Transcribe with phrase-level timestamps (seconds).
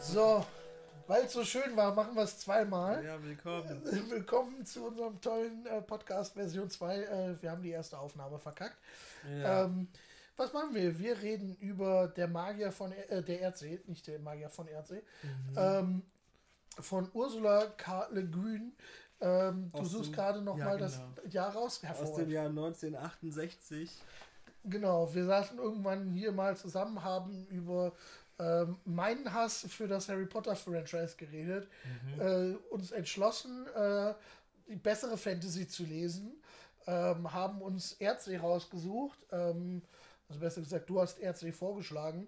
[0.00, 0.44] So,
[1.06, 3.04] weil es so schön war, machen wir es zweimal.
[3.04, 3.82] Ja, willkommen.
[4.10, 6.96] Willkommen zu unserem tollen äh, Podcast Version 2.
[7.02, 8.76] Äh, wir haben die erste Aufnahme verkackt.
[9.40, 9.64] Ja.
[9.64, 9.88] Ähm,
[10.36, 10.98] was machen wir?
[10.98, 15.56] Wir reden über der Magier von äh, der Erdsee, nicht der Magier von Erdsee, Mhm.
[15.56, 16.02] ähm,
[16.78, 18.06] von Ursula K.
[18.10, 18.72] Le Guin.
[19.20, 20.90] Ähm, du suchst gerade noch ja, mal genau.
[21.24, 21.80] das Jahr raus.
[22.00, 22.30] Aus dem.
[22.30, 23.90] Jahr 1968.
[24.64, 27.92] Genau, wir saßen irgendwann hier mal zusammen, haben über
[28.38, 31.68] ähm, meinen Hass für das Harry Potter Franchise geredet,
[32.18, 34.14] äh, uns entschlossen, äh,
[34.68, 36.32] die bessere Fantasy zu lesen,
[36.86, 39.82] ähm, haben uns Erdsee rausgesucht, ähm,
[40.28, 42.26] also besser gesagt, du hast Erdsee vorgeschlagen.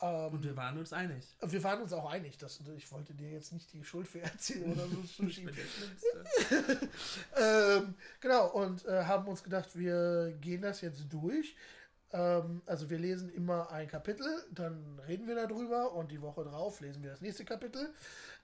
[0.00, 1.24] Ähm, Und wir waren uns einig.
[1.40, 4.60] wir waren uns auch einig, dass ich wollte dir jetzt nicht die Schuld für Erdsee
[4.64, 5.56] oder so Ich bin zuschieben.
[5.56, 6.76] der.
[7.78, 11.56] Ähm, genau, und äh, haben uns gedacht, wir gehen das jetzt durch.
[12.12, 16.80] Ähm, also wir lesen immer ein Kapitel, dann reden wir darüber und die Woche drauf
[16.80, 17.92] lesen wir das nächste Kapitel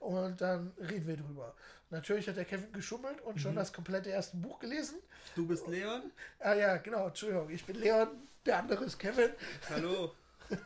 [0.00, 1.55] und dann reden wir drüber.
[1.90, 4.98] Natürlich hat der Kevin geschummelt und schon das komplette erste Buch gelesen.
[5.36, 6.10] Du bist Leon?
[6.38, 8.08] Ah ja, genau, Entschuldigung, ich bin Leon,
[8.46, 9.30] der andere ist Kevin.
[9.70, 10.14] Hallo.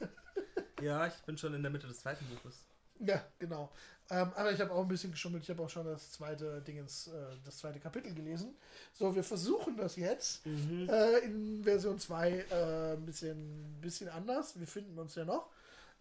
[0.82, 2.66] Ja, ich bin schon in der Mitte des zweiten Buches.
[2.98, 3.72] Ja, genau.
[4.08, 5.42] Ähm, aber ich habe auch ein bisschen geschummelt.
[5.42, 7.12] Ich habe auch schon das zweite Dingens, äh,
[7.44, 8.54] das zweite Kapitel gelesen.
[8.92, 14.58] So, wir versuchen das jetzt äh, in Version 2 äh, ein bisschen, bisschen anders.
[14.58, 15.50] Wir finden uns ja noch.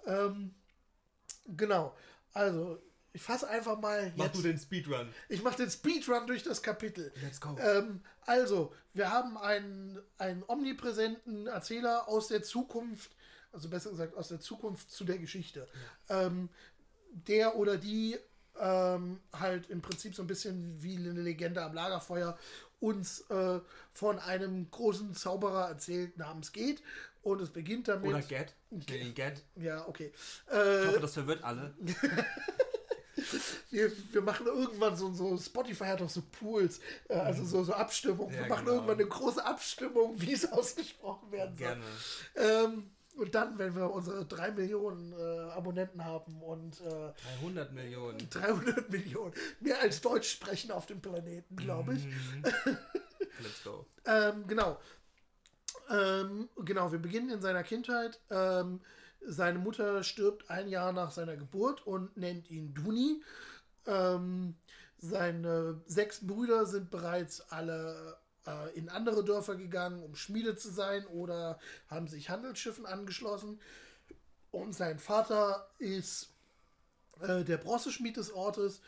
[0.06, 0.54] Ähm,
[1.58, 1.96] genau.
[2.34, 2.80] Also,
[3.12, 4.38] ich fasse einfach mal Mach jetzt.
[4.38, 5.08] du den Speedrun.
[5.30, 7.12] Ich mache den Speedrun durch das Kapitel.
[7.24, 7.58] Let's go.
[7.60, 13.12] Ähm, also, wir haben einen, einen omnipräsenten Erzähler aus der Zukunft,
[13.52, 15.68] also besser gesagt aus der Zukunft zu der Geschichte.
[16.10, 16.50] Ähm,
[17.28, 18.18] der oder die
[18.60, 22.38] ähm, halt im Prinzip so ein bisschen wie eine Legende am Lagerfeuer
[22.80, 23.60] uns äh,
[23.94, 26.82] von einem großen Zauberer erzählt namens Geht.
[27.24, 28.08] Und es beginnt damit.
[28.08, 28.54] Oder Get.
[28.70, 29.44] Ich nenne ihn Get.
[29.56, 30.12] Ja, okay.
[30.48, 31.74] Ich Äh, hoffe, das verwirrt alle.
[33.72, 36.80] wir, wir machen irgendwann so, so Spotify hat doch so Pools,
[37.10, 38.32] äh, also so, so Abstimmung.
[38.32, 38.76] wir Ja, machen genau.
[38.76, 41.68] irgendwann eine große Abstimmung, wie es ausgesprochen werden soll.
[41.68, 41.84] Gerne.
[42.36, 48.30] Ähm, und dann, wenn wir unsere drei Millionen äh, Abonnenten haben und äh, 300 Millionen.
[48.30, 52.06] 300 Millionen, mehr als Deutsch sprechen auf dem Planeten, glaube ich.
[53.42, 53.86] Let's go.
[54.08, 54.80] Ähm, genau.
[55.90, 58.20] Ähm, genau, wir beginnen in seiner Kindheit.
[58.30, 58.80] Ähm,
[59.22, 63.24] seine Mutter stirbt ein Jahr nach seiner Geburt und nennt ihn Duni.
[63.88, 64.56] Ähm,
[65.00, 68.18] seine sechs Brüder sind bereits alle
[68.48, 73.60] äh, in andere Dörfer gegangen, um Schmiede zu sein oder haben sich Handelsschiffen angeschlossen.
[74.52, 76.34] Und sein Vater ist
[77.22, 78.82] äh, der Bronzeschmied des Ortes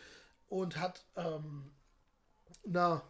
[0.49, 1.71] und hat ähm,
[2.63, 3.01] na,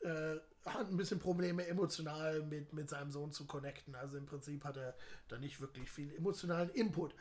[0.00, 3.94] äh, hat ein bisschen Probleme emotional mit, mit seinem Sohn zu connecten.
[3.94, 4.94] Also im Prinzip hat er
[5.28, 7.14] da nicht wirklich viel emotionalen Input.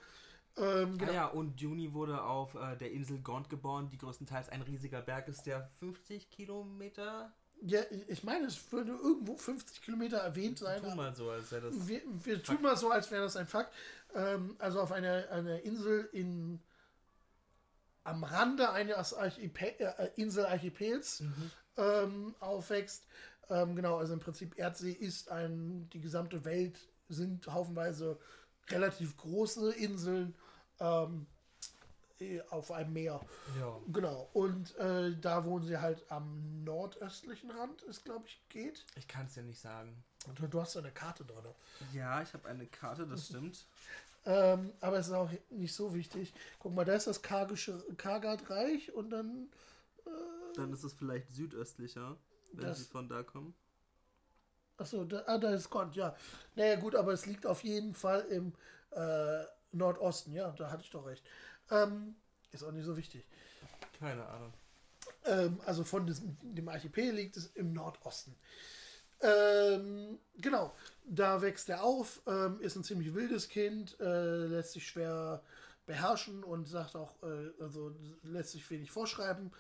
[0.57, 1.12] Ähm, genau.
[1.12, 5.02] Ah ja, und Juni wurde auf äh, der Insel Gaunt geboren, die größtenteils ein riesiger
[5.02, 7.34] Berg ist, der 50 Kilometer.
[7.61, 10.81] Ja, ich meine, es würde irgendwo 50 Kilometer erwähnt sein.
[10.81, 11.88] Tu mal so, als wäre das.
[11.88, 13.73] Wir, wir tun mal so, als wäre das ein Fakt.
[14.13, 16.59] Ähm, also auf einer eine Insel in
[18.03, 21.23] am Rande eines Archipe äh, Inselarchipels
[21.77, 23.05] ähm, aufwächst.
[23.49, 26.79] Ähm, genau, also im Prinzip Erdsee ist ein, die gesamte Welt
[27.09, 28.17] sind haufenweise
[28.69, 30.35] relativ große Inseln
[30.79, 31.27] ähm,
[32.50, 33.20] auf einem Meer.
[33.59, 33.80] Ja.
[33.88, 38.86] Genau, und äh, da wohnen sie halt am nordöstlichen Rand, ist glaube ich geht.
[38.96, 40.03] Ich kann es dir nicht sagen.
[40.28, 41.44] Und du hast eine Karte drin.
[41.94, 43.68] Ja, ich habe eine Karte, das stimmt.
[44.26, 46.34] Ähm, aber es ist auch nicht so wichtig.
[46.59, 49.50] Guck mal, da ist das Kargische Kargatreich und dann.
[50.56, 52.18] Dann ist es vielleicht südöstlicher,
[52.53, 53.53] wenn Das- sie von da kommen.
[54.78, 56.16] Achso, da, ah, da ist Gott, ja.
[56.56, 58.53] Naja, gut, aber es liegt auf jeden Fall im
[58.92, 61.24] äh, Nordosten, ja, da hatte ich doch recht.
[61.72, 62.16] Ähm,
[62.52, 63.26] ist auch nicht so wichtig.
[64.00, 64.53] Keine Ahnung.
[65.26, 68.36] Ähm, also von diesem, dem Archipel liegt es im Nordosten.
[69.22, 74.88] Ähm, genau, da wächst er auf, ähm, ist ein ziemlich wildes Kind, äh, lässt sich
[74.88, 75.41] schwer
[75.85, 79.52] beherrschen und sagt auch, äh, also lässt sich wenig vorschreiben,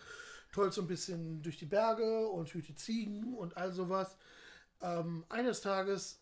[0.51, 4.17] tollt so ein bisschen durch die Berge und hütet Ziegen und all sowas.
[4.81, 6.21] Ähm, eines Tages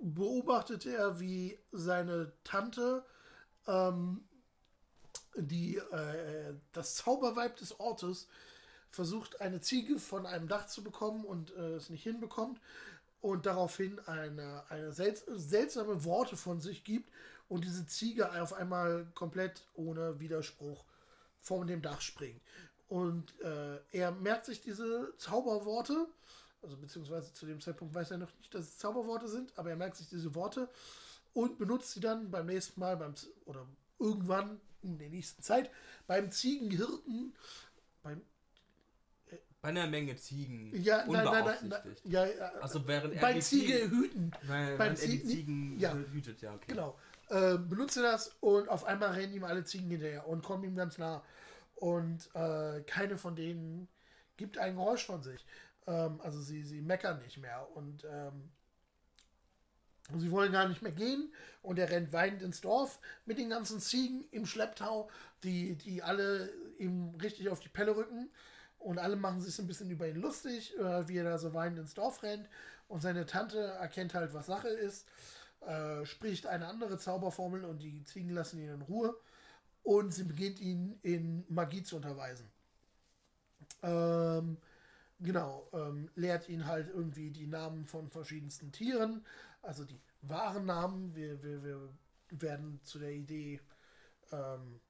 [0.00, 3.04] beobachtete er, wie seine Tante
[3.66, 4.24] ähm,
[5.36, 8.28] die, äh, das Zauberweib des Ortes
[8.90, 12.60] versucht, eine Ziege von einem Dach zu bekommen und äh, es nicht hinbekommt
[13.20, 17.10] und daraufhin eine, eine selts seltsame Worte von sich gibt
[17.48, 20.84] und diese Ziege auf einmal komplett ohne Widerspruch
[21.40, 22.40] von dem Dach springt.
[22.88, 26.06] Und äh, er merkt sich diese Zauberworte,
[26.62, 29.76] also beziehungsweise zu dem Zeitpunkt weiß er noch nicht, dass es Zauberworte sind, aber er
[29.76, 30.68] merkt sich diese Worte
[31.32, 33.14] und benutzt sie dann beim nächsten Mal beim
[33.44, 33.66] oder
[33.98, 35.70] irgendwann in der nächsten Zeit
[36.06, 37.34] beim Ziegenhirten,
[38.02, 38.20] beim
[39.60, 40.70] Bei einer Menge Ziegen.
[40.82, 42.22] ja, nein, nein, nein, ja,
[42.60, 45.94] Also während er beim Ziegehüten, weil, beim die Ziegen- Ziegen ja.
[46.12, 46.66] hütet, ja, okay.
[46.68, 46.98] genau,
[47.30, 50.76] äh, benutzt er das und auf einmal rennen ihm alle Ziegen hinterher und kommen ihm
[50.76, 51.22] ganz nah.
[51.76, 53.88] Und äh, keine von denen
[54.36, 55.44] gibt ein Geräusch von sich.
[55.86, 58.50] Ähm, also sie, sie meckern nicht mehr und ähm,
[60.16, 61.32] sie wollen gar nicht mehr gehen.
[61.62, 65.08] Und er rennt weinend ins Dorf mit den ganzen Ziegen im Schlepptau,
[65.42, 68.30] die, die alle ihm richtig auf die Pelle rücken.
[68.78, 71.54] Und alle machen sich so ein bisschen über ihn lustig, äh, wie er da so
[71.54, 72.48] weinend ins Dorf rennt.
[72.86, 75.06] Und seine Tante erkennt halt, was Sache ist,
[75.66, 79.16] äh, spricht eine andere Zauberformel und die Ziegen lassen ihn in Ruhe.
[79.82, 82.50] Und sie beginnt ihn in Magie zu unterweisen.
[83.82, 84.58] Ähm,
[85.24, 89.24] genau, ähm, lehrt ihn halt irgendwie die Namen von verschiedensten Tieren,
[89.62, 91.14] also die wahren Namen.
[91.14, 91.88] Wir, wir, wir
[92.30, 93.60] werden zu der Idee,
[94.32, 94.80] ähm,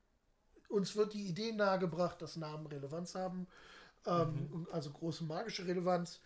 [0.68, 3.46] uns wird die Idee nahegebracht, dass Namen Relevanz haben,
[4.06, 6.20] ähm, also große magische Relevanz.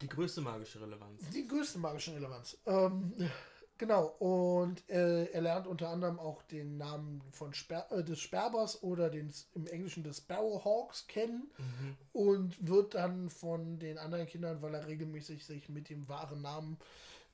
[0.00, 1.22] Die größte magische Relevanz.
[1.30, 2.58] Die größte magische Relevanz.
[2.66, 3.12] Ähm,
[3.78, 8.82] genau, und äh, er lernt unter anderem auch den Namen von Sper äh, des Sperbers
[8.82, 11.50] oder den, im Englischen des Sparrowhawks kennen
[12.12, 16.78] und wird dann von den anderen Kindern, weil er regelmäßig sich mit dem wahren Namen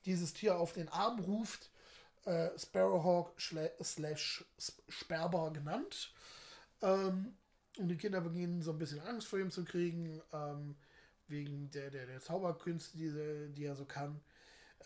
[0.06, 1.70] dieses Tier auf den Arm ruft,
[2.24, 3.34] äh, Sparrowhawk
[3.82, 6.12] slash Sp- Sperber genannt.
[6.82, 7.34] Ähm,
[7.78, 10.76] und die Kinder beginnen so ein bisschen Angst vor ihm zu kriegen, ähm,
[11.28, 14.20] wegen der, der, der Zauberkünste, die, die er so kann.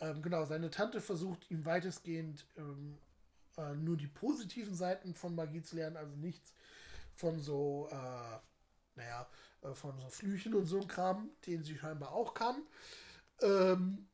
[0.00, 2.98] Ähm, genau, seine Tante versucht ihm weitestgehend ähm,
[3.56, 6.52] äh, nur die positiven Seiten von Magie zu lernen, also nichts
[7.14, 8.38] von so, äh,
[8.96, 9.28] naja,
[9.62, 12.62] äh, von so Flüchen und so ein Kram, den sie scheinbar auch kann.
[13.40, 14.08] Ähm,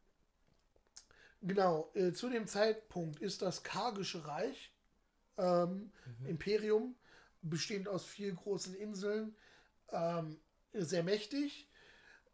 [1.41, 4.73] genau, äh, zu dem Zeitpunkt ist das Kargische Reich,
[5.39, 5.91] ähm,
[6.27, 6.95] Imperium,
[7.43, 9.35] bestehend aus vier großen Inseln,
[9.91, 10.39] ähm,
[10.73, 11.70] sehr mächtig.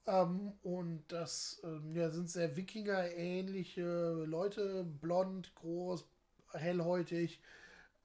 [0.07, 6.05] Ähm, und das ähm, ja, sind sehr Wikinger-ähnliche Leute, blond, groß,
[6.53, 7.41] hellhäutig,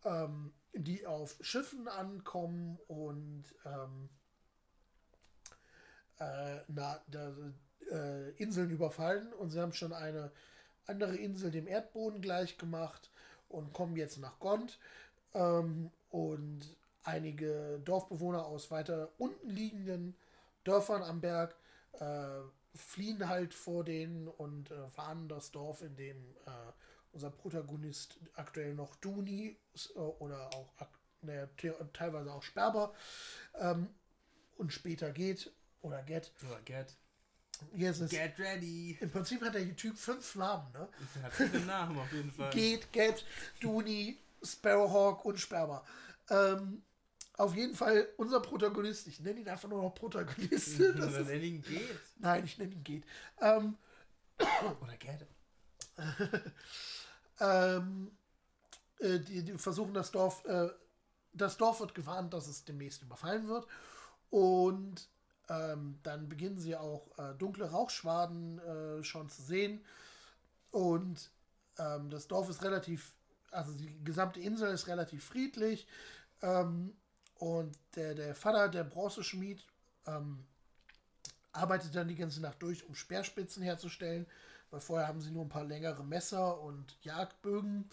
[0.03, 4.09] ähm, die auf Schiffen ankommen und ähm,
[6.19, 7.33] äh, na, da,
[7.91, 9.33] äh, Inseln überfallen.
[9.33, 10.31] Und sie haben schon eine
[10.87, 13.11] andere Insel dem Erdboden gleich gemacht
[13.49, 14.79] und kommen jetzt nach Gond.
[15.33, 16.61] Ähm, und
[17.03, 20.15] einige Dorfbewohner aus weiter unten liegenden
[20.63, 21.55] Dörfern am Berg
[21.99, 22.41] äh,
[22.75, 26.71] fliehen halt vor denen und äh, warnen das Dorf, in dem äh,
[27.11, 29.57] unser Protagonist aktuell noch Duni
[29.95, 30.73] äh, oder auch
[31.21, 31.47] naja,
[31.93, 32.93] teilweise auch Sperber
[33.59, 33.89] ähm,
[34.57, 35.51] und später geht
[35.81, 36.31] oder Get.
[36.47, 36.95] Oder Get.
[37.75, 38.97] Yes, Get ready.
[38.99, 40.87] Im Prinzip hat der Typ fünf Namen, ne?
[41.13, 42.49] Das hat viele Namen auf jeden Fall.
[42.49, 43.23] Geht, Get,
[43.59, 45.85] Duni, Sparrowhawk und Sperber.
[46.29, 46.81] Ähm,
[47.37, 50.79] auf jeden Fall unser Protagonist, ich nenne ihn einfach nur noch Protagonist.
[50.95, 51.99] Das Oder ist, nenn ihn Get.
[52.19, 53.05] nein, ich nenne ihn Geht.
[53.39, 53.77] Ähm,
[54.81, 55.27] Oder Get.
[57.39, 58.11] ähm,
[58.99, 60.69] äh, die, die versuchen das Dorf, äh,
[61.33, 63.67] das Dorf wird gewarnt, dass es demnächst überfallen wird.
[64.29, 65.09] Und
[65.49, 69.83] ähm, dann beginnen sie auch äh, dunkle Rauchschwaden äh, schon zu sehen.
[70.71, 71.31] Und
[71.77, 73.13] ähm, das Dorf ist relativ,
[73.51, 75.87] also die gesamte Insel ist relativ friedlich.
[76.41, 76.93] Ähm,
[77.41, 79.65] und der, der Vater, der Bronzeschmied,
[80.05, 80.45] ähm,
[81.51, 84.27] arbeitet dann die ganze Nacht durch, um Speerspitzen herzustellen,
[84.69, 87.89] weil vorher haben sie nur ein paar längere Messer und Jagdbögen.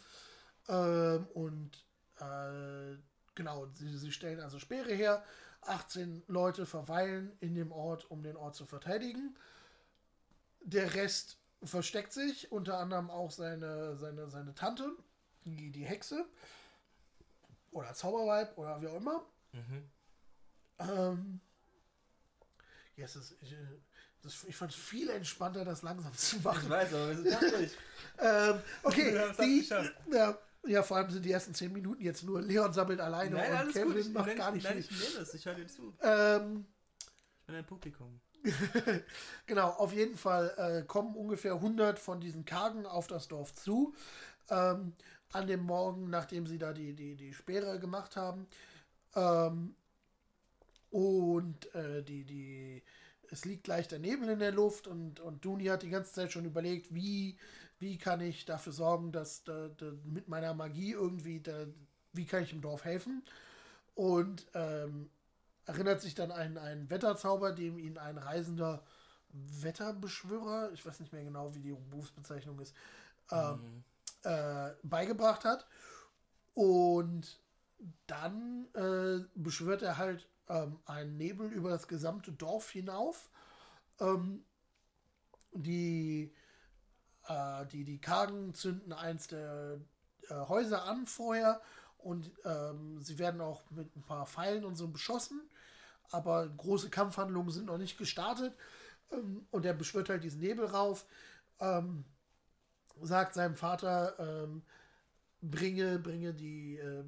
[0.69, 1.83] Ähm, und
[2.21, 2.99] äh,
[3.35, 5.25] genau, sie, sie stellen also Speere her.
[5.63, 9.35] 18 Leute verweilen in dem Ort, um den Ort zu verteidigen.
[10.61, 14.91] Der Rest versteckt sich, unter anderem auch seine, seine, seine Tante,
[15.47, 16.27] die, die Hexe.
[17.71, 19.25] Oder Zauberweib oder wie auch immer.
[19.53, 19.91] Mhm.
[20.79, 21.41] Ähm,
[22.97, 23.55] ja, es ist, ich,
[24.23, 26.69] das, ich fand es viel entspannter, das langsam zu Ich machen.
[26.69, 27.77] weiß, aber wir sind fertig.
[28.19, 29.69] Ähm, okay, die,
[30.13, 33.67] ja, ja, vor allem sind die ersten 10 Minuten jetzt nur Leon sammelt alleine Nein,
[33.67, 33.97] und Kevin.
[33.99, 34.97] Ich, macht nein, gar nicht nein, viel.
[34.97, 35.35] ich nehme es.
[35.35, 35.95] Ich höre dir zu.
[36.03, 36.67] Ähm,
[37.41, 38.21] Ich bin ein Publikum.
[39.47, 43.95] genau, auf jeden Fall äh, kommen ungefähr 100 von diesen Kargen auf das Dorf zu.
[44.51, 44.95] Ähm,
[45.33, 48.47] an dem Morgen, nachdem sie da die, die, die Speere gemacht haben.
[49.15, 49.75] Ähm,
[50.91, 52.83] und äh, die, die,
[53.31, 56.33] es liegt gleich der Nebel in der Luft und, und Duni hat die ganze Zeit
[56.33, 57.37] schon überlegt, wie,
[57.79, 61.67] wie kann ich dafür sorgen, dass da, da, mit meiner Magie irgendwie, da,
[62.13, 63.23] wie kann ich im Dorf helfen.
[63.95, 65.11] Und ähm,
[65.67, 68.83] erinnert sich dann an einen Wetterzauber, dem ihn ein reisender
[69.31, 72.75] Wetterbeschwörer, ich weiß nicht mehr genau, wie die Berufsbezeichnung ist,
[73.31, 73.85] ähm, Mhm.
[74.25, 75.67] äh, beigebracht hat.
[76.55, 77.39] Und
[78.07, 83.31] dann äh, beschwört er halt ähm, einen Nebel über das gesamte Dorf hinauf.
[84.01, 84.45] Ähm,
[85.53, 86.33] die,
[87.27, 89.81] äh, die, die Kargen zünden eins der
[90.29, 91.61] äh, Häuser an vorher
[91.99, 95.41] und ähm, sie werden auch mit ein paar Pfeilen und so beschossen.
[96.11, 98.57] Aber große Kampfhandlungen sind noch nicht gestartet.
[99.13, 101.07] Ähm, und er beschwört halt diesen Nebel rauf.
[101.61, 102.05] Ähm,
[103.03, 104.63] sagt seinem Vater, ähm,
[105.41, 107.01] bringe, bringe die, äh,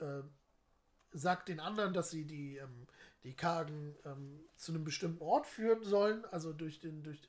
[0.00, 0.22] äh,
[1.12, 2.86] sagt den anderen, dass sie die, ähm,
[3.24, 7.20] die Kargen ähm, zu einem bestimmten Ort führen sollen, also durch den, durch,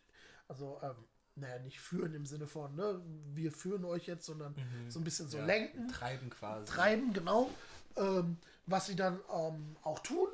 [0.48, 0.96] also, ähm,
[1.36, 3.01] naja, nicht führen im Sinne von, ne,
[3.34, 4.91] wir führen euch jetzt, sondern Mhm.
[4.91, 6.65] so ein bisschen so Ja, lenken, Treiben quasi.
[6.65, 7.50] treiben, genau,
[7.96, 10.27] ähm, was sie dann ähm, auch tun.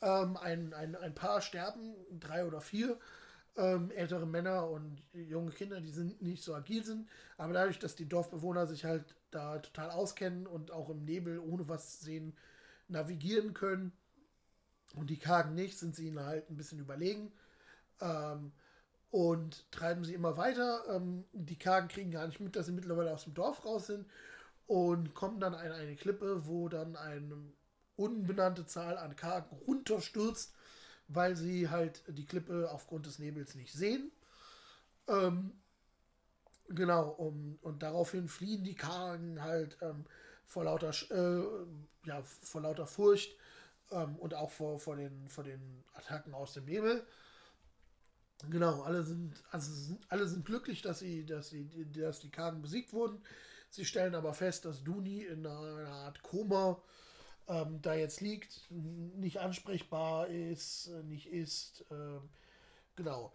[0.00, 3.00] Ein, ein, ein paar sterben, drei oder vier,
[3.56, 7.96] ähm, ältere Männer und junge Kinder, die sind nicht so agil sind, aber dadurch, dass
[7.96, 12.36] die Dorfbewohner sich halt da total auskennen und auch im Nebel ohne was sehen
[12.88, 13.92] navigieren können
[14.94, 17.32] und die Kargen nicht, sind sie ihnen halt ein bisschen überlegen
[18.00, 18.52] ähm,
[19.10, 20.82] und treiben sie immer weiter.
[20.90, 24.06] Ähm, die Kargen kriegen gar nicht mit, dass sie mittlerweile aus dem Dorf raus sind
[24.66, 27.36] und kommen dann an eine Klippe, wo dann eine
[27.96, 30.54] unbenannte Zahl an Kargen runterstürzt,
[31.08, 34.10] weil sie halt die Klippe aufgrund des Nebels nicht sehen.
[35.08, 35.52] Ähm,
[36.68, 40.04] genau, um, und daraufhin fliehen die Kargen halt ähm,
[40.46, 43.36] vor, lauter, äh, ja, vor lauter Furcht
[43.90, 47.06] ähm, und auch vor, vor, den, vor den Attacken aus dem Nebel.
[48.48, 52.62] Genau, alle sind, also sind, alle sind glücklich, dass sie, dass sie, dass die Kargen
[52.62, 53.20] besiegt wurden.
[53.70, 56.80] Sie stellen aber fest, dass Duni in einer Art Koma
[57.48, 61.84] ähm, da jetzt liegt, nicht ansprechbar ist, nicht ist.
[61.90, 62.28] Ähm,
[62.94, 63.32] genau.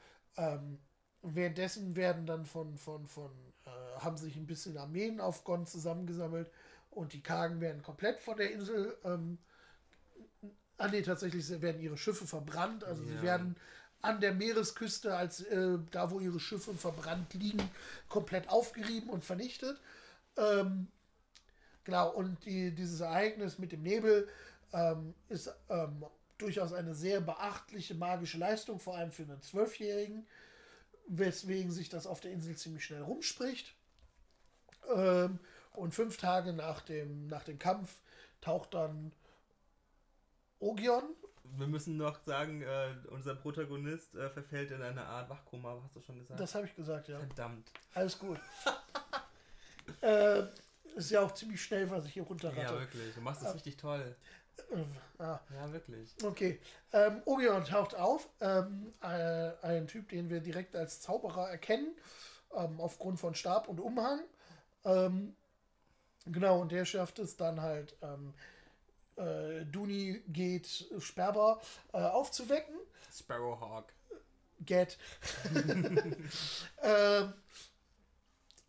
[1.24, 3.32] Währenddessen werden dann von, von, von,
[3.66, 3.70] äh,
[4.02, 6.52] haben sich ein bisschen Armeen auf Gon zusammengesammelt
[6.92, 9.38] und die Kargen werden komplett von der Insel, ähm,
[10.78, 13.22] ah nee, tatsächlich sie- werden ihre Schiffe verbrannt, also sie Ja.
[13.22, 13.56] werden
[14.02, 17.64] an der Meeresküste, als äh, da, wo ihre Schiffe verbrannt liegen,
[18.10, 19.80] komplett aufgerieben und vernichtet.
[20.38, 20.88] Ähm,
[21.84, 24.28] genau, und die, dieses Ereignis mit dem Nebel
[24.74, 26.06] ähm, ist ähm,
[26.38, 30.26] durchaus eine sehr beachtliche magische Leistung, vor allem für einen Zwölfjährigen,
[31.08, 33.76] weswegen sich das auf der Insel ziemlich schnell rumspricht.
[34.96, 35.40] Ähm,
[35.74, 38.02] und fünf Tage nach dem, nach dem Kampf
[38.42, 39.12] taucht dann
[40.60, 41.04] Ogion,
[41.58, 46.02] Wir müssen noch sagen, äh, unser Protagonist äh, verfällt in eine Art Wachkoma, hast du
[46.02, 46.40] schon gesagt?
[46.40, 47.20] das habe ich gesagt, ja.
[47.20, 47.70] Verdammt.
[47.94, 48.40] Alles gut.
[50.02, 50.44] äh,
[50.96, 52.80] ist ja auch ziemlich schnell, was ich hier Ja, runterratte.
[52.80, 53.14] wirklich.
[53.14, 54.16] Du machst das richtig toll.
[55.20, 56.16] Ah, Ja, wirklich.
[56.24, 56.60] okay.
[56.92, 58.30] Ähm, Ogion taucht auf.
[58.42, 61.96] Ähm, äh, ein Typ, den wir direkt als Zauberer erkennen,
[62.56, 64.22] ähm, aufgrund von Stab und Umhang.
[64.86, 65.36] Ähm,
[66.26, 68.34] genau, und der schafft es dann halt, ähm,
[69.16, 71.62] äh, Duni geht Sperber
[71.94, 72.76] äh, aufzuwecken.
[73.14, 73.94] Sparrowhawk.
[74.66, 74.98] Get.
[76.82, 77.34] ähm,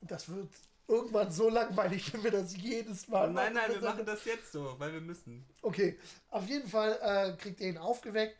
[0.00, 0.48] das wird
[0.86, 4.74] irgendwann so langweilig, wenn wir das jedes Mal Nein, nein, wir machen das jetzt so,
[4.78, 5.44] weil wir müssen.
[5.62, 5.98] Okay,
[6.30, 8.36] auf jeden Fall äh, kriegt er ihn aufgeweckt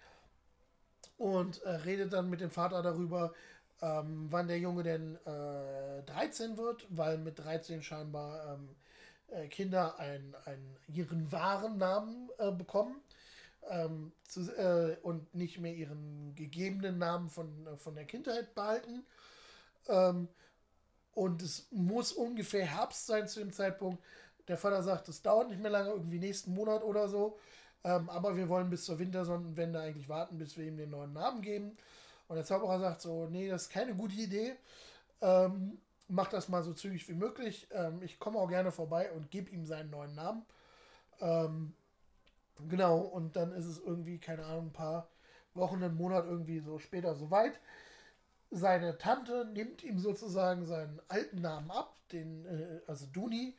[1.17, 3.33] und äh, redet dann mit dem Vater darüber,
[3.81, 8.69] ähm, wann der Junge denn äh, 13 wird, weil mit 13 scheinbar ähm,
[9.29, 13.01] äh, Kinder ein, ein, ihren wahren Namen äh, bekommen
[13.71, 19.05] ähm, zu, äh, und nicht mehr ihren gegebenen Namen von, von der Kindheit behalten.
[19.89, 20.29] Ähm,
[21.15, 24.03] und es muss ungefähr Herbst sein zu dem Zeitpunkt.
[24.49, 27.39] Der Vater sagt, es dauert nicht mehr lange, irgendwie nächsten Monat oder so.
[27.85, 31.43] Ähm, aber wir wollen bis zur Wintersonnenwende eigentlich warten, bis wir ihm den neuen Namen
[31.43, 31.77] geben.
[32.29, 34.55] Und der Zauberer sagt so, nee, das ist keine gute Idee.
[35.21, 35.79] Ähm,
[36.09, 37.69] mach das mal so zügig wie möglich.
[37.71, 40.45] Ähm, ich komme auch gerne vorbei und gebe ihm seinen neuen Namen.
[41.21, 41.75] Ähm,
[42.69, 45.09] genau, und dann ist es irgendwie, keine Ahnung, ein paar
[45.55, 47.61] Wochen, einen Monat irgendwie so später soweit.
[48.57, 53.57] Seine Tante nimmt ihm sozusagen seinen alten Namen ab, den, äh, also Duni.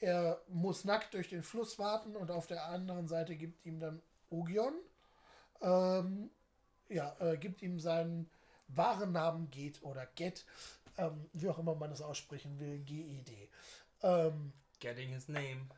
[0.00, 4.02] Er muss nackt durch den Fluss warten und auf der anderen Seite gibt ihm dann
[4.30, 4.74] Ogion.
[5.60, 6.28] Ähm,
[6.88, 8.28] ja, äh, gibt ihm seinen
[8.66, 10.44] wahren Namen Get oder Get,
[10.98, 13.48] ähm, wie auch immer man das aussprechen will, G-E-D.
[14.02, 15.68] Ähm, Getting his name.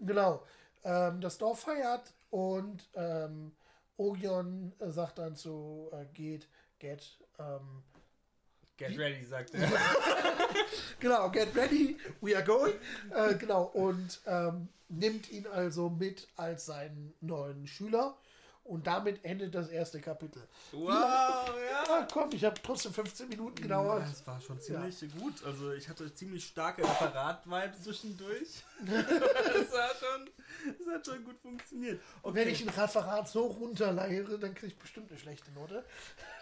[0.00, 0.42] Genau.
[0.82, 3.52] Ähm, das Dorf feiert und ähm,
[3.98, 7.82] Ogion äh, sagt dann zu äh, Get, Get, ähm,
[8.76, 9.68] Get ready, sagt er.
[11.00, 12.74] genau, get ready, we are going.
[13.14, 18.16] Äh, genau, und ähm, nimmt ihn also mit als seinen neuen Schüler.
[18.64, 20.42] Und damit endet das erste Kapitel.
[20.72, 21.84] wow, ja.
[21.86, 24.04] Ah, komm, ich habe trotzdem 15 Minuten gedauert.
[24.10, 25.44] Das war schon ziemlich gut.
[25.44, 28.64] Also ich hatte ziemlich starke Referat-Vibes zwischendurch.
[28.86, 29.90] das war
[31.04, 32.00] könnte gut funktionieren.
[32.22, 32.36] Okay.
[32.36, 35.84] Wenn ich ein Referat so runterleiere, dann kriege ich bestimmt eine schlechte Note.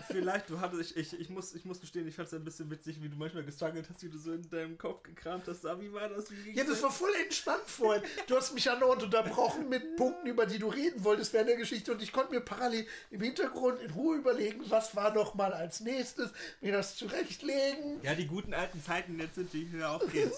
[0.09, 2.71] Vielleicht, du hattest, ich, ich, ich, muss, ich muss gestehen, ich fand es ein bisschen
[2.71, 5.65] witzig, wie du manchmal gestruggelt hast, wie du so in deinem Kopf gekramt hast.
[5.65, 6.31] Wie war das?
[6.31, 8.03] Wie ja, das war voll entspannt vorhin.
[8.27, 11.57] Du hast mich ja noch unterbrochen mit Punkten, über die du reden wolltest während der
[11.57, 15.53] Geschichte und ich konnte mir parallel im Hintergrund in Ruhe überlegen, was war noch mal
[15.53, 18.03] als nächstes, mir das zurechtlegen.
[18.03, 20.33] Ja, die guten alten Zeiten jetzt sind die wieder aufgeht.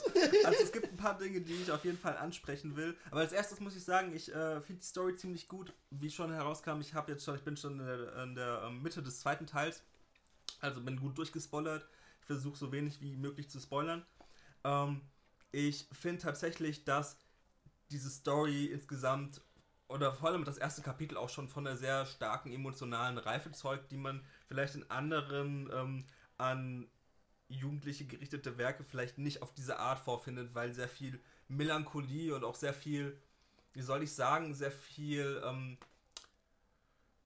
[0.44, 2.96] Also es gibt ein paar Dinge, die ich auf jeden Fall ansprechen will.
[3.10, 5.72] Aber als erstes muss ich sagen, ich äh, finde die Story ziemlich gut.
[5.90, 8.82] Wie schon herauskam, ich habe jetzt schon, ich bin schon in der, in der ähm,
[8.82, 9.82] Mitte des zweiten Teils.
[10.60, 11.86] Also bin gut durchgespoilert.
[12.20, 14.04] Ich versuche so wenig wie möglich zu spoilern.
[14.64, 15.00] Ähm,
[15.52, 17.16] ich finde tatsächlich, dass
[17.90, 19.40] diese Story insgesamt
[19.88, 23.90] oder vor allem das erste Kapitel auch schon von einer sehr starken emotionalen Reife zeugt,
[23.90, 26.04] die man vielleicht in anderen ähm,
[26.38, 26.88] an
[27.48, 32.54] Jugendliche gerichtete Werke vielleicht nicht auf diese Art vorfindet, weil sehr viel Melancholie und auch
[32.54, 33.20] sehr viel,
[33.72, 35.76] wie soll ich sagen, sehr viel, ähm,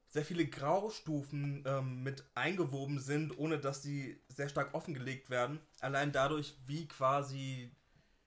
[0.08, 5.60] sehr viele Graustufen ähm, mit eingewoben sind, ohne dass sie sehr stark offengelegt werden.
[5.80, 7.70] Allein dadurch, wie quasi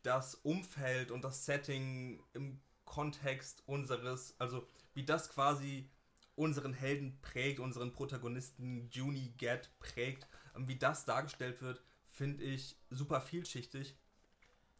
[0.03, 2.59] das Umfeld und das Setting im
[2.91, 5.89] Kontext unseres, also wie das quasi
[6.35, 12.75] unseren Helden prägt, unseren Protagonisten Junie Get prägt, ähm, wie das dargestellt wird, finde ich
[12.89, 13.95] super vielschichtig,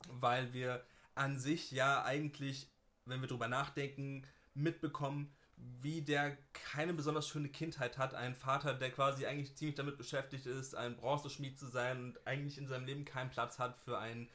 [0.10, 0.84] weil wir
[1.15, 2.70] an sich ja eigentlich,
[3.06, 8.13] wenn wir drüber nachdenken, mitbekommen, wie der keine besonders schöne Kindheit hat.
[8.13, 12.58] Ein Vater, der quasi eigentlich ziemlich damit beschäftigt ist, ein Bronzeschmied zu sein und eigentlich
[12.58, 14.27] in seinem Leben keinen Platz hat für ein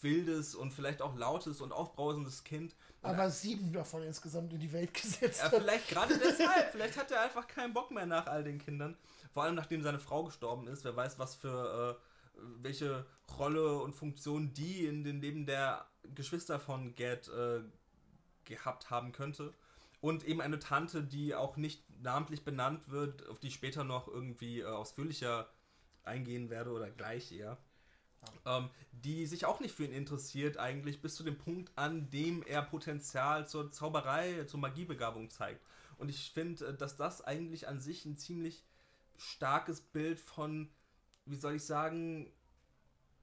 [0.00, 2.74] wildes und vielleicht auch lautes und aufbrausendes Kind.
[3.02, 5.40] Aber sieben davon insgesamt in die Welt gesetzt.
[5.42, 6.72] Ja, vielleicht gerade deshalb.
[6.72, 8.96] vielleicht hat er einfach keinen Bock mehr nach all den Kindern.
[9.32, 10.84] Vor allem nachdem seine Frau gestorben ist.
[10.84, 13.06] Wer weiß, was für äh, welche
[13.38, 17.60] Rolle und Funktion die in den Leben der Geschwister von Gad äh,
[18.44, 19.52] gehabt haben könnte.
[20.00, 24.08] Und eben eine Tante, die auch nicht namentlich benannt wird, auf die ich später noch
[24.08, 25.48] irgendwie äh, ausführlicher
[26.04, 27.58] eingehen werde oder gleich eher.
[28.46, 32.42] Ähm, die sich auch nicht für ihn interessiert, eigentlich bis zu dem Punkt, an dem
[32.42, 35.64] er Potenzial zur Zauberei, zur Magiebegabung zeigt.
[35.98, 38.64] Und ich finde, äh, dass das eigentlich an sich ein ziemlich
[39.16, 40.70] starkes Bild von
[41.28, 42.30] wie soll ich sagen,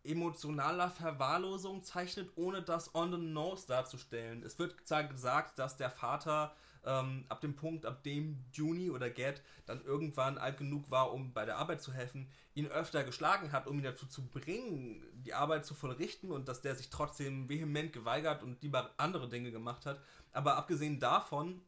[0.03, 4.43] emotionaler Verwahrlosung zeichnet, ohne das on the nose darzustellen.
[4.43, 6.55] Es wird zwar gesagt, dass der Vater
[6.85, 11.33] ähm, ab dem Punkt, ab dem Juni oder Ged dann irgendwann alt genug war, um
[11.33, 15.33] bei der Arbeit zu helfen, ihn öfter geschlagen hat, um ihn dazu zu bringen, die
[15.33, 19.85] Arbeit zu vollrichten und dass der sich trotzdem vehement geweigert und lieber andere Dinge gemacht
[19.85, 19.99] hat.
[20.31, 21.61] Aber abgesehen davon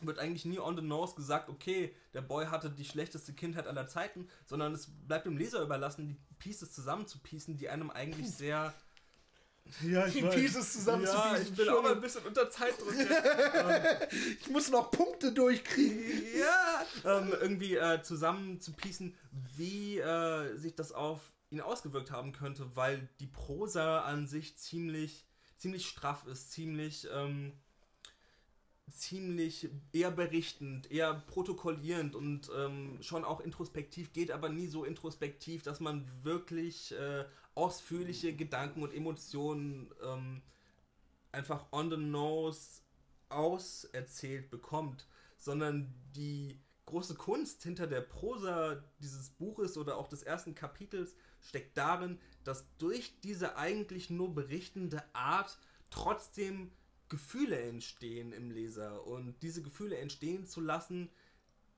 [0.00, 3.88] wird eigentlich nie on the nose gesagt, okay, der Boy hatte die schlechteste Kindheit aller
[3.88, 8.72] Zeiten, sondern es bleibt dem Leser überlassen, die Pieces zusammenzupießen, die einem eigentlich sehr.
[9.82, 10.34] Ja, ich die weiß.
[10.34, 12.92] Pieces zusammen ja, ich bin auch ein bisschen unter Zeitdruck.
[14.40, 16.00] ich muss noch Punkte durchkriegen.
[16.38, 19.14] Ja, ähm, irgendwie äh, zusammen zu piecen,
[19.56, 25.26] wie äh, sich das auf ihn ausgewirkt haben könnte, weil die Prosa an sich ziemlich,
[25.56, 27.08] ziemlich straff ist, ziemlich.
[27.12, 27.52] Ähm,
[28.90, 35.62] ziemlich eher berichtend, eher protokollierend und ähm, schon auch introspektiv, geht aber nie so introspektiv,
[35.62, 37.24] dass man wirklich äh,
[37.58, 40.42] ausführliche Gedanken und Emotionen ähm,
[41.32, 42.82] einfach on the nose
[43.28, 50.54] auserzählt bekommt, sondern die große Kunst hinter der Prosa dieses Buches oder auch des ersten
[50.54, 55.58] Kapitels steckt darin, dass durch diese eigentlich nur berichtende Art
[55.90, 56.70] trotzdem
[57.08, 59.04] Gefühle entstehen im Leser.
[59.04, 61.10] Und diese Gefühle entstehen zu lassen,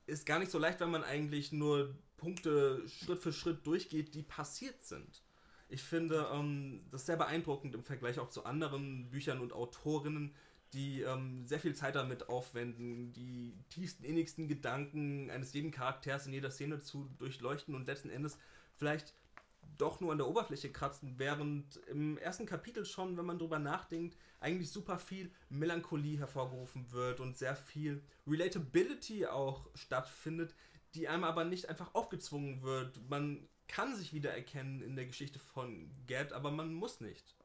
[0.05, 4.23] ist gar nicht so leicht, wenn man eigentlich nur Punkte Schritt für Schritt durchgeht, die
[4.23, 5.23] passiert sind.
[5.71, 10.35] Ich finde ähm, das sehr beeindruckend im Vergleich auch zu anderen Büchern und Autorinnen,
[10.73, 16.33] die ähm, sehr viel Zeit damit aufwenden, die tiefsten, innigsten Gedanken eines jeden Charakters in
[16.33, 18.37] jeder Szene zu durchleuchten und letzten Endes
[18.75, 19.13] vielleicht
[19.77, 24.17] doch nur an der Oberfläche kratzen, während im ersten Kapitel schon, wenn man drüber nachdenkt,
[24.41, 30.53] eigentlich super viel Melancholie hervorgerufen wird und sehr viel Relatability auch stattfindet,
[30.95, 32.99] die einem aber nicht einfach aufgezwungen wird.
[33.09, 37.35] Man kann sich wiedererkennen in der Geschichte von Gad, aber man muss nicht.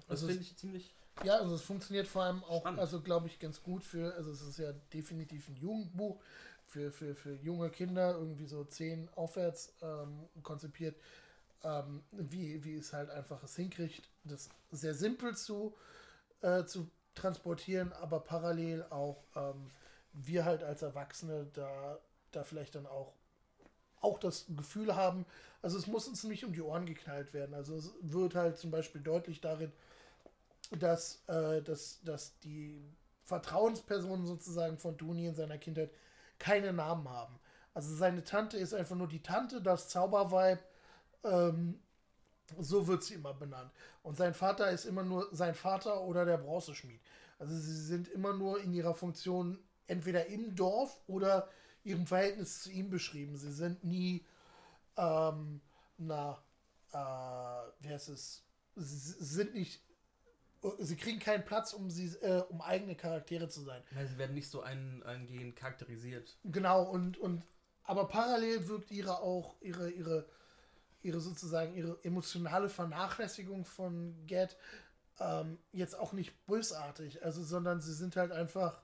[0.00, 0.94] Das also finde ich ziemlich.
[1.24, 2.80] Ja, also es funktioniert vor allem auch, spannend.
[2.80, 6.20] also glaube ich, ganz gut für, also es ist ja definitiv ein Jugendbuch
[6.66, 10.96] für, für, für junge Kinder, irgendwie so zehn aufwärts ähm, konzipiert
[11.64, 15.74] ähm, wie, wie es halt einfach es hinkriegt, das sehr simpel zu,
[16.40, 19.70] äh, zu transportieren, aber parallel auch ähm,
[20.12, 21.98] wir halt als Erwachsene da,
[22.32, 23.12] da vielleicht dann auch,
[24.02, 25.24] auch das Gefühl haben,
[25.62, 27.54] also es muss uns nicht um die Ohren geknallt werden.
[27.54, 29.72] Also es wird halt zum Beispiel deutlich darin,
[30.72, 32.82] dass, äh, dass, dass die
[33.24, 35.90] Vertrauenspersonen sozusagen von Tuni in seiner Kindheit
[36.38, 37.38] keine Namen haben.
[37.74, 40.62] Also seine Tante ist einfach nur die Tante, das Zauberweib,
[41.24, 41.80] ähm,
[42.58, 43.70] so wird sie immer benannt.
[44.02, 47.00] Und sein Vater ist immer nur sein Vater oder der Bronzeschmied.
[47.38, 51.48] Also sie sind immer nur in ihrer Funktion entweder im Dorf oder
[51.84, 53.36] ihrem Verhältnis zu ihm beschrieben.
[53.36, 54.24] Sie sind nie,
[54.96, 55.60] ähm,
[55.98, 56.42] na,
[56.92, 56.96] äh,
[57.80, 58.44] wie heißt es,
[58.76, 59.82] sie sind nicht,
[60.78, 63.82] sie kriegen keinen Platz, um sie, äh, um eigene Charaktere zu sein.
[63.94, 66.36] Ja, sie werden nicht so ein, eingehend charakterisiert.
[66.44, 67.44] Genau, und, und
[67.84, 70.28] aber parallel wirkt ihre auch, ihre, ihre,
[71.02, 74.56] ihre sozusagen, ihre emotionale Vernachlässigung von Get
[75.18, 78.80] ähm, jetzt auch nicht bösartig, also, sondern sie sind halt einfach,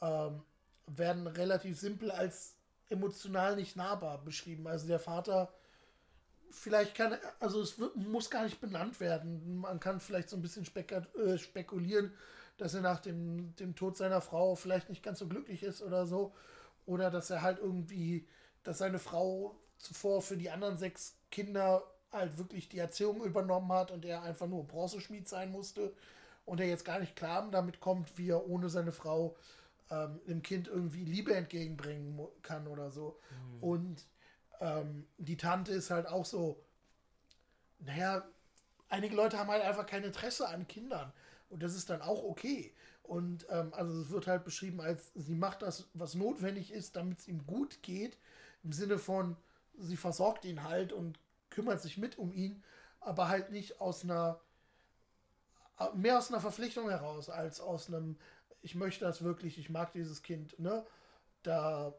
[0.00, 0.42] ähm,
[0.86, 2.54] werden relativ simpel als
[2.88, 4.66] emotional nicht nahbar beschrieben.
[4.66, 5.52] Also der Vater,
[6.50, 9.58] vielleicht kann, also es wird, muss gar nicht benannt werden.
[9.58, 12.12] Man kann vielleicht so ein bisschen äh, spekulieren,
[12.58, 16.06] dass er nach dem, dem Tod seiner Frau vielleicht nicht ganz so glücklich ist oder
[16.06, 16.34] so.
[16.84, 18.26] Oder dass er halt irgendwie,
[18.62, 23.90] dass seine Frau zuvor für die anderen sechs Kinder halt wirklich die Erziehung übernommen hat
[23.90, 25.92] und er einfach nur Bronzeschmied sein musste
[26.44, 29.36] und er jetzt gar nicht klar damit kommt, wie er ohne seine Frau
[29.90, 33.18] ähm, dem Kind irgendwie Liebe entgegenbringen kann oder so.
[33.30, 33.62] Mhm.
[33.62, 34.06] Und
[34.60, 36.62] ähm, die Tante ist halt auch so,
[37.80, 38.24] naja,
[38.88, 41.12] einige Leute haben halt einfach kein Interesse an Kindern.
[41.48, 42.72] Und das ist dann auch okay.
[43.02, 47.18] Und ähm, also es wird halt beschrieben als, sie macht das, was notwendig ist, damit
[47.18, 48.16] es ihm gut geht.
[48.62, 49.36] Im Sinne von,
[49.76, 51.18] sie versorgt ihn halt und
[51.50, 52.62] kümmert sich mit um ihn,
[53.00, 54.40] aber halt nicht aus einer,
[55.94, 58.16] mehr aus einer Verpflichtung heraus, als aus einem,
[58.62, 60.84] ich möchte das wirklich, ich mag dieses Kind, ne?
[61.42, 61.92] Da,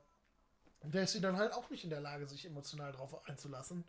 [0.81, 3.83] da ist sie dann halt auch nicht in der Lage, sich emotional drauf einzulassen.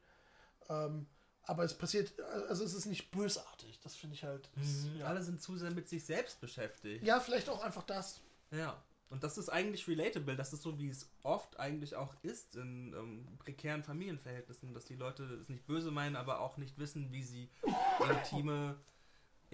[0.68, 1.06] Ähm,
[1.44, 3.78] aber es passiert, also es ist nicht bösartig.
[3.80, 4.48] Das finde ich halt.
[4.60, 5.06] Ist, mhm, ja.
[5.06, 7.04] Alle sind zu sehr mit sich selbst beschäftigt.
[7.04, 8.20] Ja, vielleicht auch einfach das.
[8.50, 8.82] Ja.
[9.10, 12.94] Und das ist eigentlich relatable, das ist so, wie es oft eigentlich auch ist in
[12.94, 17.22] ähm, prekären Familienverhältnissen, dass die Leute es nicht böse meinen, aber auch nicht wissen, wie
[17.22, 17.48] sie
[18.10, 18.76] intime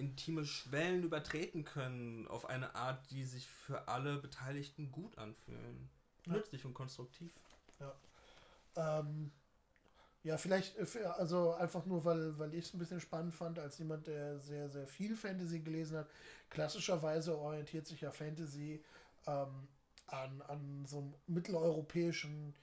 [0.01, 5.89] intime Schwellen übertreten können auf eine Art, die sich für alle Beteiligten gut anfühlen.
[6.25, 6.33] Ja.
[6.33, 7.31] Nützlich und konstruktiv.
[7.79, 7.95] Ja.
[8.75, 9.31] Ähm,
[10.23, 13.77] ja, vielleicht, äh, also einfach nur, weil, weil ich es ein bisschen spannend fand, als
[13.77, 16.09] jemand, der sehr, sehr viel Fantasy gelesen hat.
[16.49, 18.83] Klassischerweise orientiert sich ja Fantasy
[19.27, 19.67] ähm,
[20.07, 22.55] an, an so einem mitteleuropäischen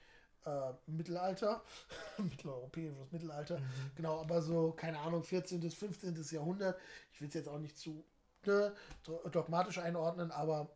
[0.45, 1.63] äh, Mittelalter,
[2.17, 3.65] mitteleuropäisches Mittelalter, mhm.
[3.95, 5.59] genau, aber so, keine Ahnung, 14.
[5.59, 6.15] bis 15.
[6.31, 6.79] Jahrhundert.
[7.11, 8.03] Ich will es jetzt auch nicht zu
[8.45, 8.73] ne,
[9.31, 10.69] dogmatisch einordnen, aber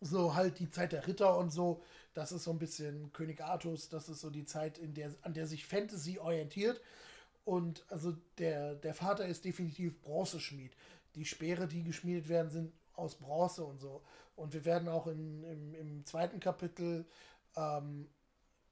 [0.00, 1.82] so halt die Zeit der Ritter und so,
[2.14, 5.34] das ist so ein bisschen König Artus, das ist so die Zeit, in der, an
[5.34, 6.80] der sich Fantasy orientiert.
[7.44, 10.72] Und also der, der Vater ist definitiv Bronzeschmied.
[11.14, 14.02] Die Speere, die geschmiedet werden, sind aus Bronze und so.
[14.36, 17.04] Und wir werden auch in, im, im zweiten Kapitel
[17.56, 18.08] ähm,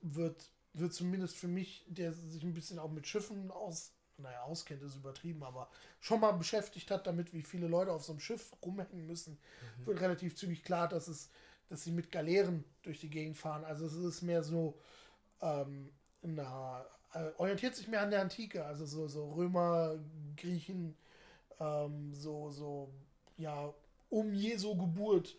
[0.01, 4.83] wird, wird zumindest für mich, der sich ein bisschen auch mit Schiffen aus, naja, auskennt,
[4.83, 5.69] ist übertrieben, aber
[6.01, 9.39] schon mal beschäftigt hat damit, wie viele Leute auf so einem Schiff rumhängen müssen,
[9.79, 9.87] mhm.
[9.87, 11.31] wird relativ zügig klar, dass es,
[11.69, 13.65] dass sie mit Galeeren durch die Gegend fahren.
[13.65, 14.79] Also es ist mehr so,
[15.41, 15.91] ähm,
[16.23, 16.85] na,
[17.15, 19.99] äh, orientiert sich mehr an der Antike, also so, so Römer,
[20.37, 20.97] Griechen,
[21.61, 22.93] ähm, so, so,
[23.37, 23.73] ja,
[24.11, 25.37] um Jesu Geburt.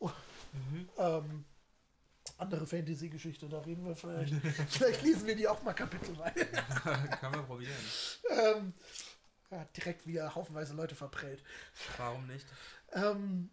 [0.00, 0.88] Mhm.
[0.98, 1.44] ähm,
[2.42, 4.34] andere Fantasy-Geschichte, da reden wir vielleicht.
[4.68, 6.46] vielleicht lesen wir die auch mal kapitelweise.
[7.20, 7.72] Kann man probieren.
[8.30, 8.74] Ähm,
[9.50, 11.42] ja, direkt wieder haufenweise Leute verprellt.
[11.96, 12.46] Warum nicht?
[12.92, 13.50] Ähm,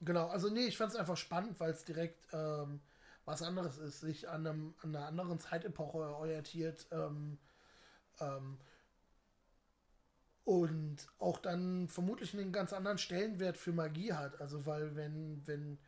[0.00, 2.80] genau, also nee, ich fand es einfach spannend, weil es direkt ähm,
[3.24, 7.38] was anderes ist, sich an, einem, an einer anderen Zeitepoche orientiert ähm,
[8.20, 8.58] ähm,
[10.44, 14.40] und auch dann vermutlich einen ganz anderen Stellenwert für Magie hat.
[14.40, 15.78] Also weil wenn, wenn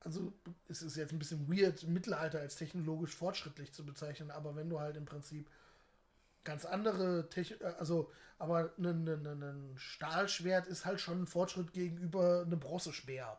[0.00, 0.32] also
[0.68, 4.80] es ist jetzt ein bisschen weird, Mittelalter als technologisch fortschrittlich zu bezeichnen, aber wenn du
[4.80, 5.50] halt im Prinzip
[6.44, 12.42] ganz andere Technik, also aber ein, ein, ein, Stahlschwert ist halt schon ein Fortschritt gegenüber
[12.46, 13.38] einem Bronzespeer,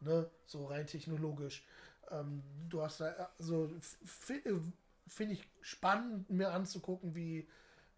[0.00, 1.66] ne, so rein technologisch.
[2.10, 3.68] Ähm, du hast da, also
[4.14, 7.48] finde ich spannend, mir anzugucken, wie,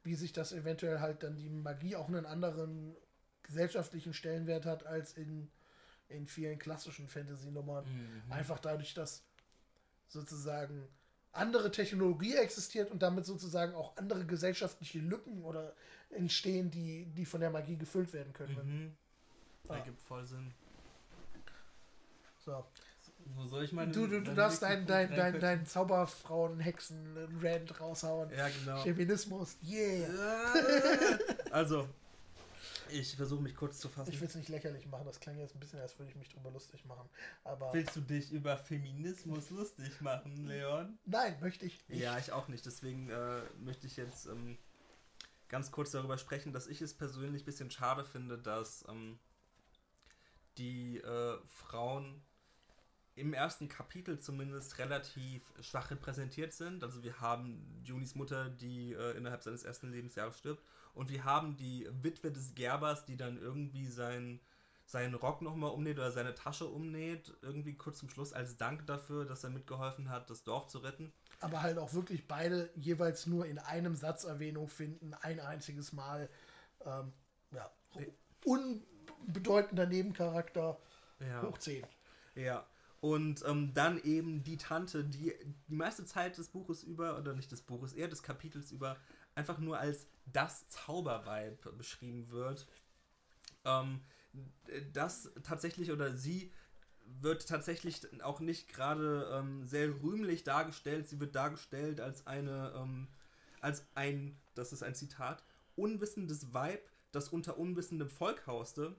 [0.03, 2.97] wie sich das eventuell halt dann die Magie auch einen anderen
[3.43, 5.51] gesellschaftlichen Stellenwert hat als in
[6.09, 7.85] in vielen klassischen Fantasy-Nummern.
[7.85, 8.33] Mhm.
[8.33, 9.23] Einfach dadurch, dass
[10.09, 10.89] sozusagen
[11.33, 15.75] andere Technologie existiert und damit sozusagen auch andere gesellschaftliche Lücken oder
[16.11, 18.57] entstehen, die, die von der Magie gefüllt werden können.
[18.65, 18.97] Mhm.
[19.69, 19.77] Ah.
[19.77, 20.53] Ergibt voll Sinn.
[22.45, 22.65] So.
[23.35, 23.93] Wo soll ich meine.
[23.93, 28.31] Du, du, du darfst deinen dein, dein, dein Zauberfrauen, Hexen, Rand raushauen.
[28.31, 28.83] Ja, genau.
[28.83, 30.09] Feminismus, yeah.
[31.51, 31.89] Also,
[32.91, 34.13] Ich versuche mich kurz zu fassen.
[34.13, 36.29] Ich will es nicht lächerlich machen, das klang jetzt ein bisschen, als würde ich mich
[36.29, 37.09] drüber lustig machen.
[37.45, 40.99] Aber Willst du dich über Feminismus lustig machen, Leon?
[41.05, 42.01] nein, möchte ich nicht.
[42.01, 42.65] Ja, ich auch nicht.
[42.67, 44.59] Deswegen äh, möchte ich jetzt ähm,
[45.49, 49.19] ganz kurz darüber sprechen, dass ich es persönlich ein bisschen schade finde, dass ähm,
[50.57, 52.23] die äh, Frauen
[53.19, 56.85] im ersten Kapitel zumindest relativ schwach repräsentiert sind.
[56.85, 60.63] Also wir haben Junis Mutter, die äh, innerhalb seines ersten Lebensjahres stirbt.
[60.99, 64.41] Und wir haben die Witwe des Gerbers, die dann irgendwie sein,
[64.85, 67.33] seinen Rock nochmal umnäht oder seine Tasche umnäht.
[67.41, 71.13] Irgendwie kurz zum Schluss als Dank dafür, dass er mitgeholfen hat, das Dorf zu retten.
[71.39, 76.29] Aber halt auch wirklich beide jeweils nur in einem Satz Erwähnung finden, ein einziges Mal.
[76.85, 77.13] Ähm,
[77.53, 77.71] ja,
[78.45, 80.81] unbedeutender Nebencharakter
[81.21, 81.43] Ja.
[81.43, 81.87] hoch 10.
[82.35, 82.67] Ja.
[83.01, 85.33] Und ähm, dann eben die Tante, die
[85.69, 88.97] die meiste Zeit des Buches über, oder nicht des Buches, eher des Kapitels über,
[89.39, 92.67] einfach nur als das Zauberweib beschrieben wird.
[93.65, 94.01] Ähm,
[94.93, 96.53] das tatsächlich, oder sie
[97.21, 101.09] wird tatsächlich auch nicht gerade ähm, sehr rühmlich dargestellt.
[101.09, 103.09] Sie wird dargestellt als eine, ähm,
[103.61, 105.43] als ein, das ist ein Zitat,
[105.77, 108.95] unwissendes Weib, das unter unwissendem Volk hauste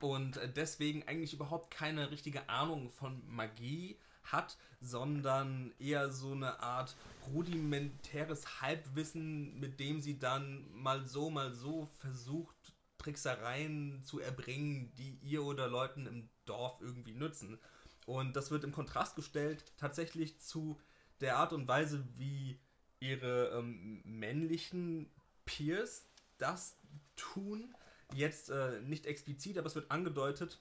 [0.00, 6.96] und deswegen eigentlich überhaupt keine richtige Ahnung von Magie hat, sondern eher so eine Art
[7.32, 12.56] rudimentäres Halbwissen, mit dem sie dann mal so, mal so versucht,
[12.98, 17.58] Tricksereien zu erbringen, die ihr oder Leuten im Dorf irgendwie nützen.
[18.06, 20.80] Und das wird im Kontrast gestellt tatsächlich zu
[21.20, 22.58] der Art und Weise, wie
[23.00, 25.10] ihre ähm, männlichen
[25.44, 26.08] Peers
[26.38, 26.76] das
[27.16, 27.74] tun.
[28.14, 30.60] Jetzt äh, nicht explizit, aber es wird angedeutet.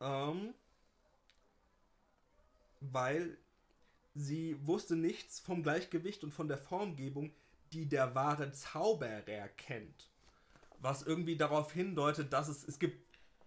[0.00, 0.54] Ähm,
[2.92, 3.36] weil
[4.14, 7.32] sie wusste nichts vom Gleichgewicht und von der Formgebung,
[7.72, 10.10] die der wahre Zauberer kennt.
[10.80, 13.04] Was irgendwie darauf hindeutet, dass es, es gibt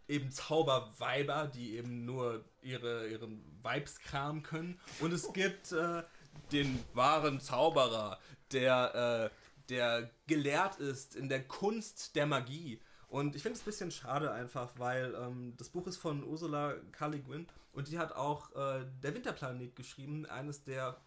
[0.07, 4.79] eben Zauberweiber, die eben nur ihre, ihren Weibskram können.
[4.99, 6.03] Und es gibt äh,
[6.51, 8.19] den wahren Zauberer,
[8.51, 12.79] der, äh, der gelehrt ist in der Kunst der Magie.
[13.07, 16.75] Und ich finde es ein bisschen schade einfach, weil ähm, das Buch ist von Ursula
[16.91, 17.07] K.
[17.07, 20.99] Le Guin und die hat auch äh, Der Winterplanet geschrieben, eines der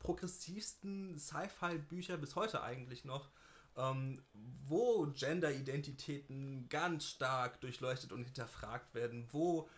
[0.00, 3.30] progressivsten Sci-Fi-Bücher bis heute eigentlich noch,
[3.76, 4.20] ähm,
[4.66, 9.68] wo Gender-Identitäten ganz stark durchleuchtet und hinterfragt werden, wo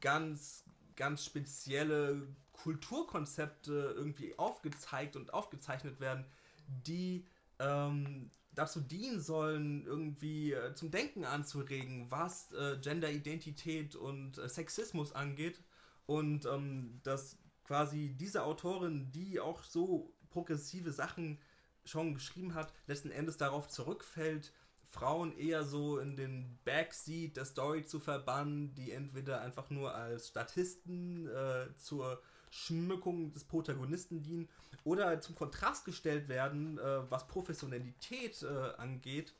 [0.00, 6.24] ganz, ganz spezielle Kulturkonzepte irgendwie aufgezeigt und aufgezeichnet werden,
[6.68, 7.26] die
[7.58, 15.12] ähm, dazu dienen sollen, irgendwie äh, zum Denken anzuregen, was äh, Gender-Identität und äh, Sexismus
[15.12, 15.62] angeht.
[16.06, 21.38] Und ähm, dass quasi diese Autorin, die auch so progressive Sachen
[21.84, 24.52] schon geschrieben hat, letzten Endes darauf zurückfällt,
[24.88, 30.28] Frauen eher so in den Backseat der Story zu verbannen, die entweder einfach nur als
[30.28, 34.48] Statisten äh, zur Schmückung des Protagonisten dienen
[34.84, 38.46] oder zum Kontrast gestellt werden, äh, was Professionalität äh,
[38.80, 39.34] angeht,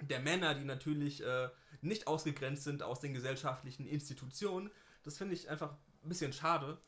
[0.00, 1.48] der Männer, die natürlich äh,
[1.82, 4.70] nicht ausgegrenzt sind aus den gesellschaftlichen Institutionen.
[5.02, 5.72] Das finde ich einfach
[6.04, 6.78] ein bisschen schade.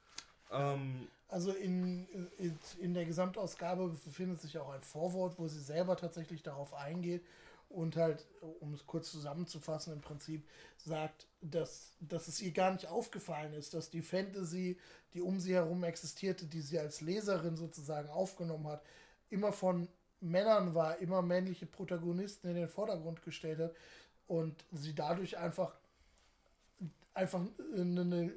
[0.50, 2.06] Ähm, Also in,
[2.38, 7.24] in, in der Gesamtausgabe befindet sich auch ein Vorwort, wo sie selber tatsächlich darauf eingeht
[7.70, 8.26] und halt,
[8.60, 13.74] um es kurz zusammenzufassen, im Prinzip sagt, dass, dass es ihr gar nicht aufgefallen ist,
[13.74, 14.78] dass die Fantasy,
[15.14, 18.82] die um sie herum existierte, die sie als Leserin sozusagen aufgenommen hat,
[19.30, 19.88] immer von
[20.20, 23.74] Männern war, immer männliche Protagonisten in den Vordergrund gestellt hat
[24.26, 25.72] und sie dadurch einfach
[27.14, 27.40] einfach
[27.74, 28.32] eine, eine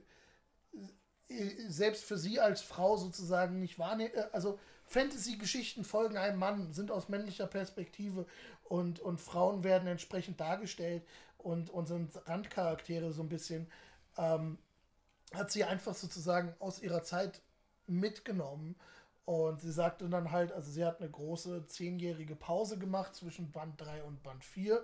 [1.68, 4.12] selbst für sie als Frau sozusagen nicht wahrnehmen.
[4.32, 8.26] Also Fantasy-Geschichten folgen einem Mann, sind aus männlicher Perspektive
[8.74, 11.04] und, und Frauen werden entsprechend dargestellt
[11.38, 13.68] und, und sind Randcharaktere so ein bisschen.
[14.18, 14.58] Ähm,
[15.32, 17.40] hat sie einfach sozusagen aus ihrer Zeit
[17.86, 18.76] mitgenommen.
[19.26, 23.80] Und sie sagte dann halt, also sie hat eine große zehnjährige Pause gemacht zwischen Band
[23.80, 24.84] 3 und Band 4,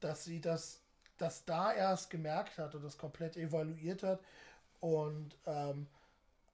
[0.00, 0.80] dass sie das,
[1.18, 4.20] das da erst gemerkt hat und das komplett evaluiert hat.
[4.80, 5.88] Und ähm,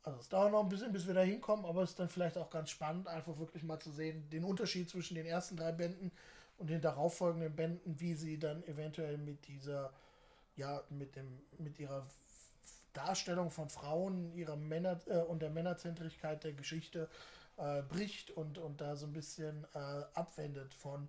[0.02, 2.36] also es dauert noch ein bisschen, bis wir da hinkommen, aber es ist dann vielleicht
[2.36, 6.10] auch ganz spannend, einfach wirklich mal zu sehen, den Unterschied zwischen den ersten drei Bänden
[6.58, 9.92] und den darauffolgenden Bänden, wie sie dann eventuell mit dieser,
[10.56, 12.06] ja, mit dem, mit ihrer
[12.92, 17.08] Darstellung von Frauen, ihrer Männer äh, und der Männerzentrigkeit der Geschichte
[17.58, 19.78] äh, bricht und, und da so ein bisschen äh,
[20.14, 21.08] abwendet von.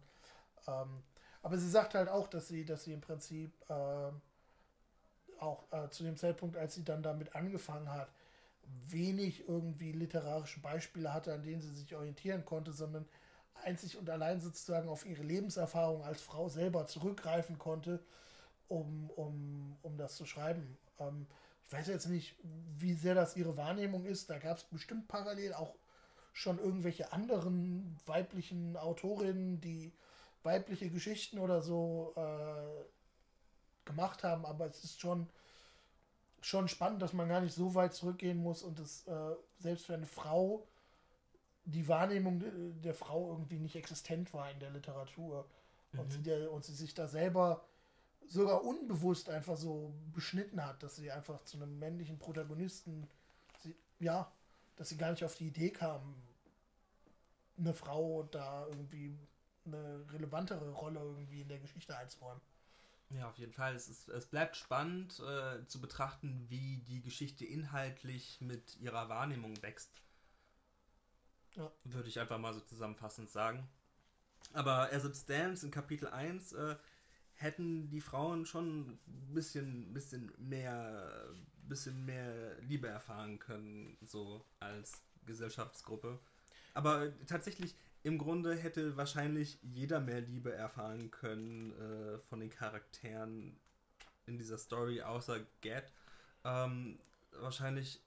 [0.68, 1.04] Ähm,
[1.42, 4.12] aber sie sagt halt auch, dass sie, dass sie im Prinzip äh,
[5.40, 8.10] auch äh, zu dem Zeitpunkt, als sie dann damit angefangen hat,
[8.88, 13.08] wenig irgendwie literarische Beispiele hatte, an denen sie sich orientieren konnte, sondern
[13.64, 18.00] einzig und allein sozusagen auf ihre Lebenserfahrung als Frau selber zurückgreifen konnte,
[18.68, 20.78] um, um, um das zu schreiben.
[21.00, 21.28] Ähm,
[21.66, 22.36] ich weiß jetzt nicht,
[22.78, 24.30] wie sehr das ihre Wahrnehmung ist.
[24.30, 25.76] Da gab es bestimmt parallel auch
[26.32, 29.92] schon irgendwelche anderen weiblichen Autorinnen, die
[30.44, 32.86] weibliche Geschichten oder so äh,
[33.86, 35.28] gemacht haben, aber es ist schon,
[36.42, 39.96] schon spannend, dass man gar nicht so weit zurückgehen muss und es äh, selbst für
[39.96, 40.68] eine Frau
[41.68, 42.44] die Wahrnehmung
[42.82, 45.46] der Frau irgendwie nicht existent war in der Literatur
[45.92, 46.00] mhm.
[46.00, 47.64] und, sie der, und sie sich da selber
[48.30, 53.08] sogar unbewusst einfach so beschnitten hat, dass sie einfach zu einem männlichen Protagonisten,
[53.62, 54.32] sie, ja,
[54.78, 56.16] dass sie gar nicht auf die Idee kam,
[57.58, 59.18] eine Frau da irgendwie
[59.66, 62.42] eine relevantere Rolle irgendwie in der Geschichte einzuräumen.
[63.10, 63.76] Ja, auf jeden Fall.
[63.76, 69.62] Es, ist, es bleibt spannend äh, zu betrachten, wie die Geschichte inhaltlich mit ihrer Wahrnehmung
[69.62, 70.02] wächst.
[71.58, 71.72] Ja.
[71.84, 73.68] Würde ich einfach mal so zusammenfassend sagen.
[74.54, 76.76] Aber As It Stands in Kapitel 1 äh,
[77.34, 79.00] hätten die Frauen schon ein
[79.34, 81.30] bisschen, bisschen, mehr,
[81.68, 86.20] bisschen mehr Liebe erfahren können, so als Gesellschaftsgruppe.
[86.74, 93.60] Aber tatsächlich, im Grunde hätte wahrscheinlich jeder mehr Liebe erfahren können äh, von den Charakteren
[94.28, 95.92] in dieser Story, außer Gad.
[96.44, 97.00] Ähm,
[97.32, 98.00] wahrscheinlich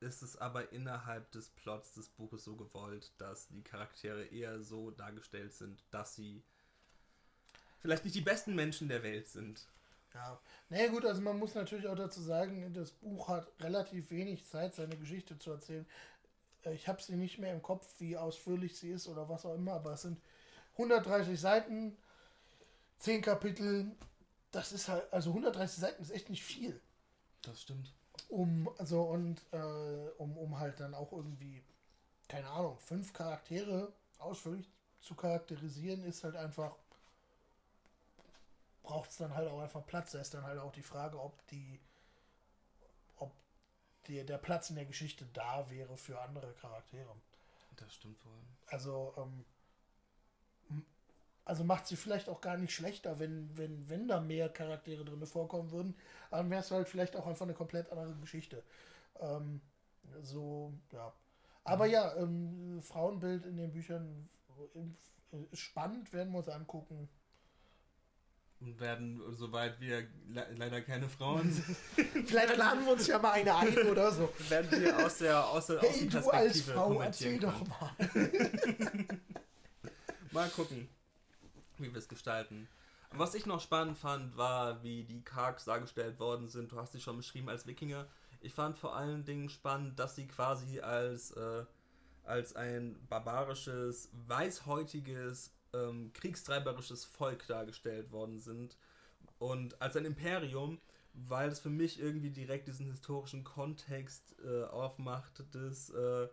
[0.00, 4.90] ist es aber innerhalb des Plots des Buches so gewollt, dass die Charaktere eher so
[4.90, 6.42] dargestellt sind, dass sie
[7.80, 9.66] vielleicht nicht die besten Menschen der Welt sind.
[10.14, 14.46] Ja, naja gut, also man muss natürlich auch dazu sagen, das Buch hat relativ wenig
[14.46, 15.86] Zeit, seine Geschichte zu erzählen.
[16.64, 19.54] Äh, ich habe sie nicht mehr im Kopf, wie ausführlich sie ist oder was auch
[19.54, 20.20] immer, aber es sind
[20.72, 21.96] 130 Seiten,
[22.98, 23.92] 10 Kapitel.
[24.52, 26.80] Das ist halt, also 130 Seiten ist echt nicht viel.
[27.42, 27.92] Das stimmt.
[28.28, 31.62] Um, also und äh, um, um halt dann auch irgendwie,
[32.28, 34.68] keine Ahnung, fünf Charaktere ausführlich
[35.00, 36.74] zu charakterisieren, ist halt einfach,
[38.82, 40.12] braucht es dann halt auch einfach Platz.
[40.12, 41.80] Da ist dann halt auch die Frage, ob die,
[43.16, 43.32] ob
[44.08, 47.14] die, der Platz in der Geschichte da wäre für andere Charaktere.
[47.76, 48.42] Das stimmt wohl.
[48.66, 49.44] Also, ähm,
[51.46, 55.24] also macht sie vielleicht auch gar nicht schlechter, wenn, wenn, wenn da mehr Charaktere drin
[55.26, 55.94] vorkommen würden.
[56.28, 58.64] Aber dann wäre es halt vielleicht auch einfach eine komplett andere Geschichte.
[59.20, 59.60] Ähm,
[60.22, 61.12] so, ja.
[61.62, 61.92] Aber mhm.
[61.92, 64.28] ja, ähm, Frauenbild in den Büchern
[65.52, 67.08] ist spannend, werden wir uns angucken.
[68.58, 71.76] Und werden, soweit wir le leider keine Frauen sind.
[72.26, 74.32] Vielleicht laden wir uns ja mal eine ein oder so.
[74.48, 77.94] Werden wir aus der, aus der hey, du als Frau, erzähl doch mal.
[80.32, 80.88] mal gucken
[81.82, 82.68] wie wir es gestalten.
[83.12, 86.72] Was ich noch spannend fand, war, wie die Karks dargestellt worden sind.
[86.72, 88.06] Du hast sie schon beschrieben als Wikinger.
[88.40, 91.64] Ich fand vor allen Dingen spannend, dass sie quasi als, äh,
[92.24, 98.76] als ein barbarisches, weißhäutiges, ähm, kriegstreiberisches Volk dargestellt worden sind.
[99.38, 100.80] Und als ein Imperium,
[101.14, 106.28] weil es für mich irgendwie direkt diesen historischen Kontext äh, aufmacht des, äh,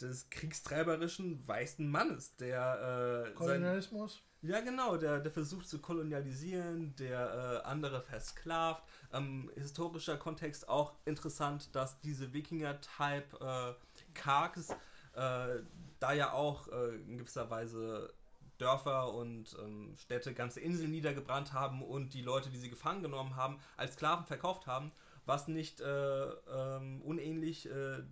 [0.00, 3.26] des kriegstreiberischen weißen Mannes, der...
[3.28, 4.22] Äh, Kolonialismus?
[4.44, 8.82] Ja, genau, der, der versucht zu kolonialisieren, der äh, andere versklavt.
[9.12, 13.74] Ähm, historischer Kontext auch interessant, dass diese Wikinger-Type äh,
[14.14, 14.70] Karks
[15.14, 15.60] äh,
[16.00, 18.12] da ja auch äh, in gewisser Weise
[18.58, 23.36] Dörfer und ähm, Städte, ganze Inseln niedergebrannt haben und die Leute, die sie gefangen genommen
[23.36, 24.90] haben, als Sklaven verkauft haben,
[25.24, 28.02] was nicht äh, ähm, unähnlich äh,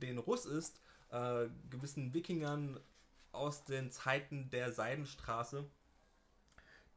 [0.00, 0.80] den Russ ist,
[1.68, 2.80] gewissen Wikingern
[3.32, 5.64] aus den Zeiten der Seidenstraße,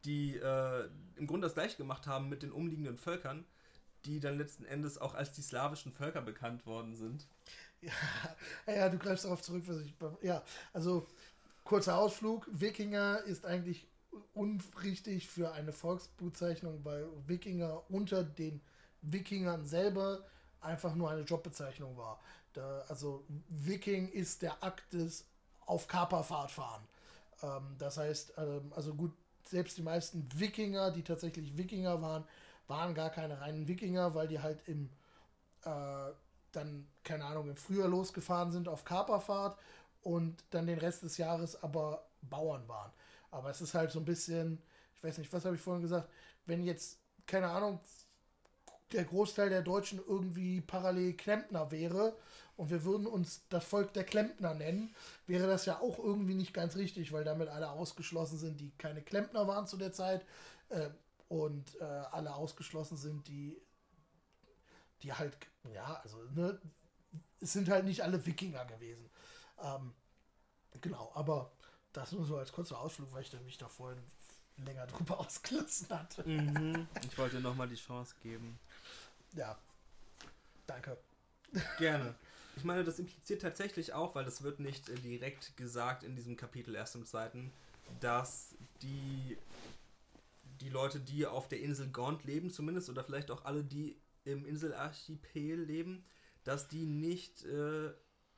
[0.03, 3.45] die äh, im Grunde das gleiche gemacht haben mit den umliegenden Völkern,
[4.05, 7.27] die dann letzten Endes auch als die slawischen Völker bekannt worden sind.
[7.81, 7.91] Ja,
[8.67, 9.93] ja du greifst darauf zurück, was ich.
[10.21, 10.43] Ja,
[10.73, 11.07] also
[11.63, 12.47] kurzer Ausflug.
[12.51, 13.87] Wikinger ist eigentlich
[14.33, 18.61] unrichtig für eine Volksbezeichnung, weil Wikinger unter den
[19.01, 20.25] Wikingern selber
[20.61, 22.19] einfach nur eine Jobbezeichnung war.
[22.53, 25.25] Da, also Viking ist der Akt des
[25.65, 26.83] auf Kaperfahrt fahren.
[27.43, 29.13] Ähm, das heißt, ähm, also gut,
[29.47, 32.23] selbst die meisten Wikinger, die tatsächlich Wikinger waren,
[32.67, 34.89] waren gar keine reinen Wikinger, weil die halt im
[35.63, 36.11] äh,
[36.51, 39.57] dann, keine Ahnung, im Frühjahr losgefahren sind auf Kaperfahrt
[40.01, 42.91] und dann den Rest des Jahres aber Bauern waren.
[43.31, 44.61] Aber es ist halt so ein bisschen,
[44.95, 46.09] ich weiß nicht, was habe ich vorhin gesagt,
[46.45, 47.79] wenn jetzt, keine Ahnung,
[48.91, 52.15] der Großteil der Deutschen irgendwie parallel Klempner wäre
[52.57, 54.95] und wir würden uns das Volk der Klempner nennen,
[55.27, 59.01] wäre das ja auch irgendwie nicht ganz richtig, weil damit alle ausgeschlossen sind, die keine
[59.01, 60.25] Klempner waren zu der Zeit
[60.69, 60.89] äh,
[61.27, 63.57] und äh, alle ausgeschlossen sind, die,
[65.01, 65.35] die halt,
[65.73, 66.59] ja, also, ne,
[67.41, 69.09] es sind halt nicht alle Wikinger gewesen.
[69.61, 69.93] Ähm,
[70.81, 71.51] genau, aber
[71.93, 74.03] Das nur so als kurzer Ausflug, weil ich dann mich da vorhin
[74.57, 76.27] länger drüber ausgelassen hatte.
[76.27, 76.87] Mhm.
[77.09, 78.59] Ich wollte nochmal die Chance geben.
[79.33, 79.57] Ja.
[80.67, 80.97] Danke.
[81.77, 82.15] Gerne.
[82.55, 86.37] Ich meine, das impliziert tatsächlich auch, weil das wird nicht äh, direkt gesagt in diesem
[86.37, 87.51] Kapitel erst im zweiten,
[87.99, 89.37] dass die,
[90.61, 94.45] die Leute, die auf der Insel Gaunt leben, zumindest, oder vielleicht auch alle, die im
[94.45, 96.03] Inselarchipel leben,
[96.43, 97.91] dass die nicht äh,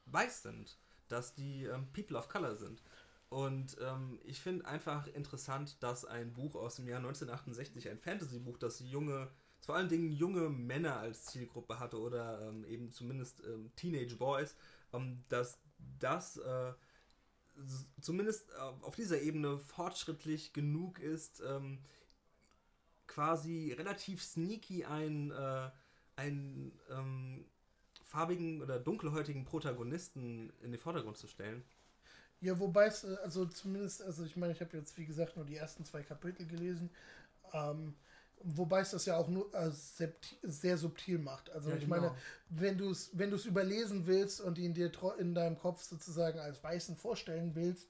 [0.06, 2.82] weiß sind, dass die ähm, People of Color sind.
[3.30, 8.58] Und ähm, ich finde einfach interessant, dass ein Buch aus dem Jahr 1968, ein Fantasy-Buch,
[8.58, 9.30] das junge,
[9.62, 14.56] vor allen Dingen junge Männer als Zielgruppe hatte oder ähm, eben zumindest ähm, Teenage Boys,
[14.94, 15.60] ähm, dass
[16.00, 16.74] das äh,
[18.02, 21.80] zumindest äh, auf dieser Ebene fortschrittlich genug ist, ähm,
[23.08, 25.70] quasi relativ sneaky ein, äh,
[26.16, 27.46] einen ähm,
[28.04, 31.64] farbigen oder dunkelhäutigen Protagonisten in den Vordergrund zu stellen.
[32.40, 35.46] Ja, wobei es, äh, also zumindest, also ich meine, ich habe jetzt, wie gesagt, nur
[35.46, 36.92] die ersten zwei Kapitel gelesen.
[37.54, 37.96] Ähm,
[38.44, 41.50] wobei es das ja auch nur äh, sehr, subtil macht.
[41.52, 41.96] Also ja, ich genau.
[41.96, 42.16] meine,
[42.50, 46.96] wenn du es wenn überlesen willst und ihn dir in deinem Kopf sozusagen als Weißen
[46.96, 47.88] vorstellen willst,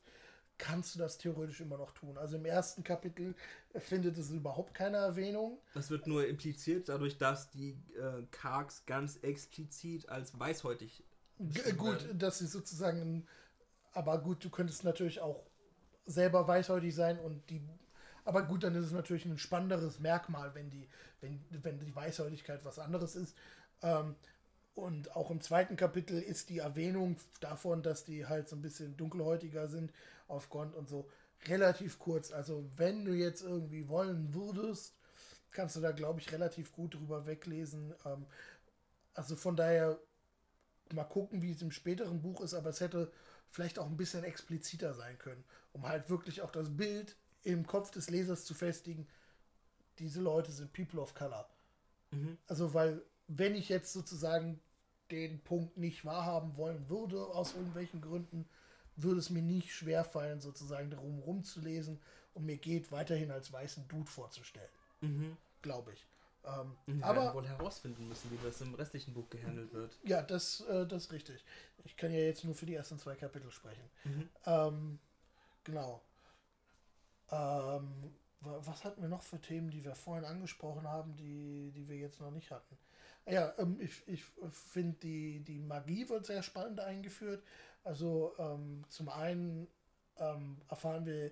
[0.57, 2.17] kannst du das theoretisch immer noch tun.
[2.17, 3.35] Also im ersten Kapitel
[3.75, 5.59] findet es überhaupt keine Erwähnung.
[5.73, 11.03] Das wird nur impliziert dadurch, dass die äh, Kargs ganz explizit als weißhäutig.
[11.39, 13.27] G gut, dass sie sozusagen
[13.97, 15.43] aber gut, du könntest natürlich auch
[16.05, 17.61] selber weißhäutig sein und die.
[18.28, 20.89] Aber gut, dann ist es natürlich ein spannenderes Merkmal, wenn die,
[21.21, 23.38] wenn, wenn die Weißhäutigkeit was anderes ist.
[23.82, 24.15] Ähm,
[24.75, 28.97] und auch im zweiten Kapitel ist die Erwähnung davon, dass die halt so ein bisschen
[28.97, 29.93] dunkelhäutiger sind
[30.28, 31.09] auf Grund und so
[31.45, 32.34] relativ kurz.
[32.34, 34.93] Also wenn du jetzt irgendwie wollen würdest,
[35.51, 37.93] kannst du da, glaube ich, relativ gut drüber weglesen.
[38.05, 38.25] Ähm,
[39.13, 39.97] also von daher
[40.91, 43.09] mal gucken, wie es im späteren Buch ist, aber es hätte
[43.51, 47.15] vielleicht auch ein bisschen expliziter sein können, um halt wirklich auch das Bild
[47.53, 49.07] im Kopf des Lesers zu festigen,
[49.99, 51.49] diese Leute sind People of Color.
[52.11, 52.37] Mhm.
[52.47, 54.59] Also, weil, wenn ich jetzt sozusagen
[55.11, 58.47] den Punkt nicht wahrhaben wollen würde, aus irgendwelchen Gründen,
[58.97, 61.99] würde es mir nicht schwerfallen, sozusagen darum rumzulesen
[62.33, 64.69] und mir geht weiterhin als weißen Dude vorzustellen.
[65.01, 65.37] Mhm.
[65.61, 66.05] Glaube ich.
[66.43, 69.97] Ähm, wir aber wohl herausfinden müssen, wie das im restlichen Buch gehandelt wird.
[70.03, 71.43] Ja, das, äh, das ist richtig.
[71.83, 73.89] Ich kann ja jetzt nur für die ersten zwei Kapitel sprechen.
[74.03, 74.29] Mhm.
[74.45, 74.99] Ähm,
[75.63, 76.01] genau.
[77.32, 81.97] Ähm, was hatten wir noch für Themen, die wir vorhin angesprochen haben, die, die wir
[81.97, 82.78] jetzt noch nicht hatten?
[83.25, 87.43] Ja, ähm, ich, ich finde, die, die Magie wird sehr spannend eingeführt.
[87.84, 89.67] Also ähm, zum einen
[90.17, 91.32] ähm, erfahren wir,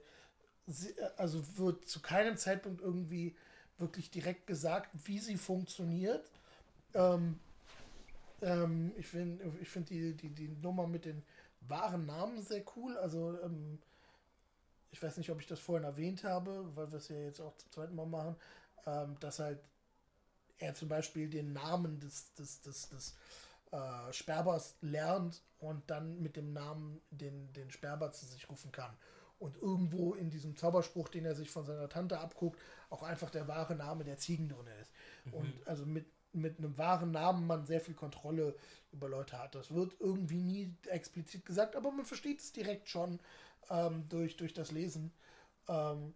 [1.18, 3.36] also wird zu keinem Zeitpunkt irgendwie
[3.78, 6.30] wirklich direkt gesagt, wie sie funktioniert.
[6.94, 7.40] Ähm,
[8.42, 11.24] ähm, ich finde ich find die, die, die Nummer mit den
[11.62, 12.98] wahren Namen sehr cool.
[12.98, 13.80] Also, ähm,
[14.92, 17.56] ich weiß nicht, ob ich das vorhin erwähnt habe, weil wir es ja jetzt auch
[17.58, 18.36] zum zweiten Mal machen,
[18.86, 19.60] ähm, dass halt
[20.58, 23.16] er zum Beispiel den Namen des, des, des, des
[23.72, 28.96] äh, Sperbers lernt und dann mit dem Namen den, den Sperber zu sich rufen kann
[29.40, 32.60] und irgendwo in diesem Zauberspruch, den er sich von seiner Tante abguckt,
[32.90, 34.92] auch einfach der wahre Name der Ziegen drin ist.
[35.26, 35.34] Mhm.
[35.34, 38.56] Und also mit, mit einem wahren Namen man sehr viel Kontrolle
[38.92, 39.56] über Leute hat.
[39.56, 43.20] Das wird irgendwie nie explizit gesagt, aber man versteht es direkt schon
[43.70, 45.12] ähm, durch, durch das Lesen.
[45.68, 46.14] Ähm,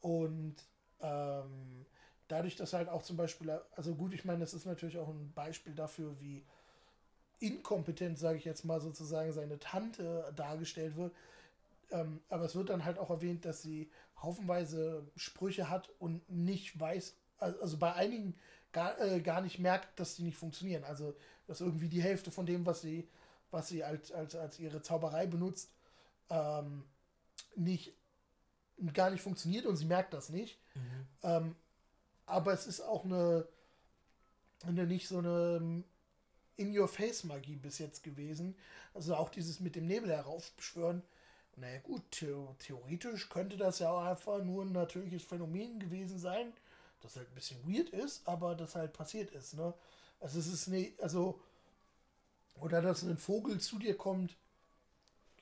[0.00, 0.56] und
[1.00, 1.86] ähm,
[2.28, 5.32] dadurch, dass halt auch zum Beispiel, also gut, ich meine, das ist natürlich auch ein
[5.34, 6.42] Beispiel dafür, wie
[7.40, 11.12] inkompetent, sage ich jetzt mal sozusagen, seine Tante dargestellt wird
[11.90, 13.88] ähm, aber es wird dann halt auch erwähnt, dass sie
[14.22, 18.34] haufenweise Sprüche hat und nicht weiß, also bei einigen
[18.72, 20.84] gar, äh, gar nicht merkt, dass sie nicht funktionieren.
[20.84, 21.14] Also,
[21.46, 23.06] dass irgendwie die Hälfte von dem, was sie,
[23.50, 25.70] was sie als, als, als ihre Zauberei benutzt,
[26.30, 26.84] ähm,
[27.56, 27.92] nicht
[28.92, 30.58] gar nicht funktioniert und sie merkt das nicht.
[30.74, 31.06] Mhm.
[31.22, 31.56] Ähm,
[32.26, 33.46] aber es ist auch eine,
[34.66, 35.84] eine nicht so eine
[36.56, 38.56] In-Your-Face-Magie bis jetzt gewesen.
[38.94, 41.02] Also auch dieses mit dem Nebel heraufbeschwören
[41.56, 46.52] naja gut, theoretisch könnte das ja auch einfach nur ein natürliches Phänomen gewesen sein,
[47.00, 49.74] das halt ein bisschen weird ist, aber das halt passiert ist, ne?
[50.20, 51.40] Also es ist ne, also
[52.60, 54.36] oder dass ein Vogel zu dir kommt,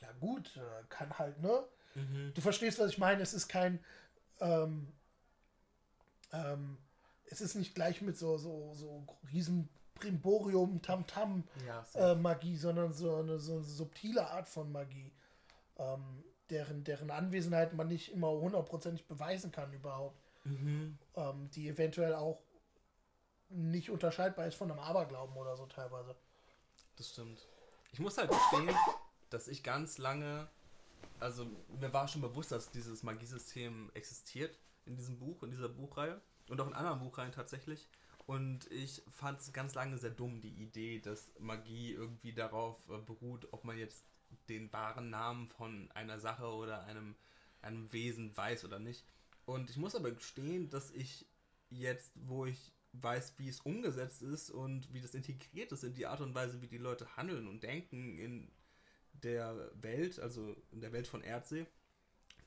[0.02, 1.64] ja gut, äh, kann halt, ne?
[1.94, 2.32] Mhm.
[2.34, 3.82] Du verstehst, was ich meine, es ist kein
[4.40, 4.88] ähm,
[6.32, 6.78] ähm,
[7.26, 12.92] es ist nicht gleich mit so, so, so riesen Primborium, Tamtam ja, äh, Magie, sondern
[12.92, 15.12] so eine, so eine subtile Art von Magie
[15.78, 20.20] ähm, deren, deren Anwesenheit man nicht immer hundertprozentig beweisen kann überhaupt.
[20.44, 20.98] Mhm.
[21.14, 22.42] Ähm, die eventuell auch
[23.48, 26.16] nicht unterscheidbar ist von einem Aberglauben oder so teilweise.
[26.96, 27.46] Das stimmt.
[27.92, 28.74] Ich muss halt gestehen,
[29.32, 30.48] dass ich ganz lange
[31.22, 31.46] also
[31.80, 36.60] mir war schon bewusst, dass dieses Magiesystem existiert in diesem Buch, in dieser Buchreihe und
[36.60, 37.88] auch in anderen Buchreihen tatsächlich.
[38.26, 42.98] Und ich fand es ganz lange sehr dumm, die Idee, dass Magie irgendwie darauf äh,
[42.98, 44.04] beruht, ob man jetzt
[44.48, 47.14] den wahren Namen von einer Sache oder einem,
[47.62, 49.04] einem Wesen weiß oder nicht.
[49.44, 51.26] Und ich muss aber gestehen, dass ich
[51.68, 56.06] jetzt, wo ich weiß, wie es umgesetzt ist und wie das integriert ist in die
[56.06, 58.52] Art und Weise, wie die Leute handeln und denken in
[59.22, 61.66] der Welt, also in der Welt von Erdsee,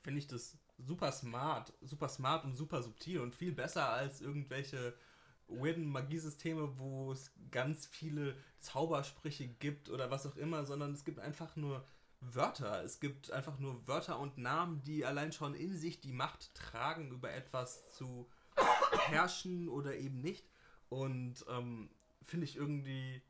[0.02, 4.94] finde ich das super smart, super smart und super subtil und viel besser als irgendwelche
[5.48, 11.20] weirden Magiesysteme, wo es ganz viele Zaubersprüche gibt oder was auch immer, sondern es gibt
[11.20, 11.86] einfach nur
[12.20, 12.82] Wörter.
[12.82, 17.10] Es gibt einfach nur Wörter und Namen, die allein schon in sich die Macht tragen,
[17.10, 18.28] über etwas zu
[19.08, 20.48] herrschen oder eben nicht.
[20.88, 21.90] Und ähm,
[22.22, 23.22] finde ich irgendwie.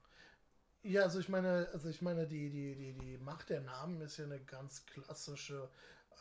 [0.86, 4.18] Ja, also ich meine, also ich meine, die, die, die, die Macht der Namen ist
[4.18, 5.68] ja eine ganz klassische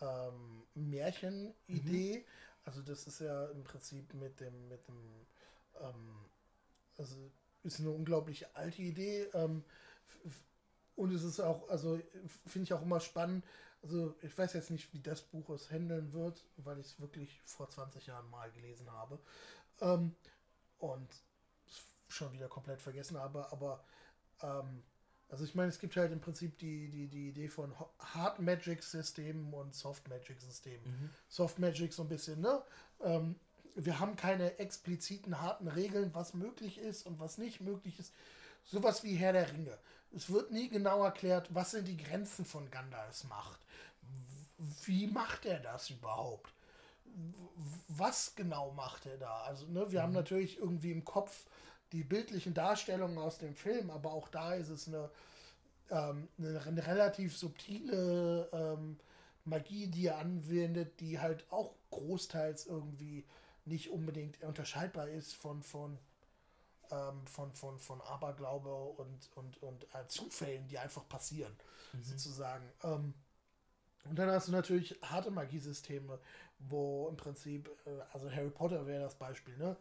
[0.02, 2.18] ähm, Märchenidee.
[2.18, 2.24] Mhm.
[2.66, 5.28] Also das ist ja im Prinzip mit dem, mit dem,
[5.80, 6.16] ähm,
[6.98, 7.16] also
[7.62, 9.28] ist eine unglaublich alte Idee.
[9.36, 9.64] Ähm,
[10.96, 12.02] und es ist auch, also
[12.48, 13.46] finde ich auch immer spannend.
[13.84, 17.40] Also ich weiß jetzt nicht, wie das Buch es handeln wird, weil ich es wirklich
[17.46, 19.20] vor 20 Jahren mal gelesen habe.
[19.82, 20.16] Ähm,
[20.80, 21.08] und
[22.08, 23.52] schon wieder komplett vergessen habe.
[23.52, 23.84] Aber
[24.42, 24.84] ähm,
[25.30, 28.84] also ich meine, es gibt halt im Prinzip die, die, die Idee von Hard Magic
[28.84, 30.86] Systemen und Soft Magic Systemen.
[30.86, 31.10] Mhm.
[31.28, 32.62] Soft Magic so ein bisschen, ne?
[33.04, 33.36] Ähm,
[33.76, 38.14] wir haben keine expliziten harten Regeln, was möglich ist und was nicht möglich ist.
[38.64, 39.78] Sowas wie Herr der Ringe.
[40.16, 43.60] Es wird nie genau erklärt, was sind die Grenzen von Gandalfs Macht.
[44.86, 46.54] Wie macht er das überhaupt?
[47.90, 49.42] Was genau macht er da?
[49.42, 50.04] Also, ne, wir mhm.
[50.04, 51.46] haben natürlich irgendwie im Kopf
[51.96, 55.10] die bildlichen Darstellungen aus dem Film, aber auch da ist es eine,
[55.90, 59.00] ähm, eine, relativ subtile ähm,
[59.46, 63.26] Magie, die er anwendet, die halt auch großteils irgendwie
[63.66, 65.98] nicht unbedingt unterscheidbar ist von, von
[66.92, 71.56] ähm, von, von, von Aberglaube und, und, und äh, Zufällen, die einfach passieren,
[71.94, 72.04] mhm.
[72.04, 72.72] sozusagen.
[72.84, 73.14] Ähm,
[74.08, 76.20] und dann hast du natürlich harte Magiesysteme,
[76.60, 79.76] wo im Prinzip, äh, also Harry Potter wäre das Beispiel, ne?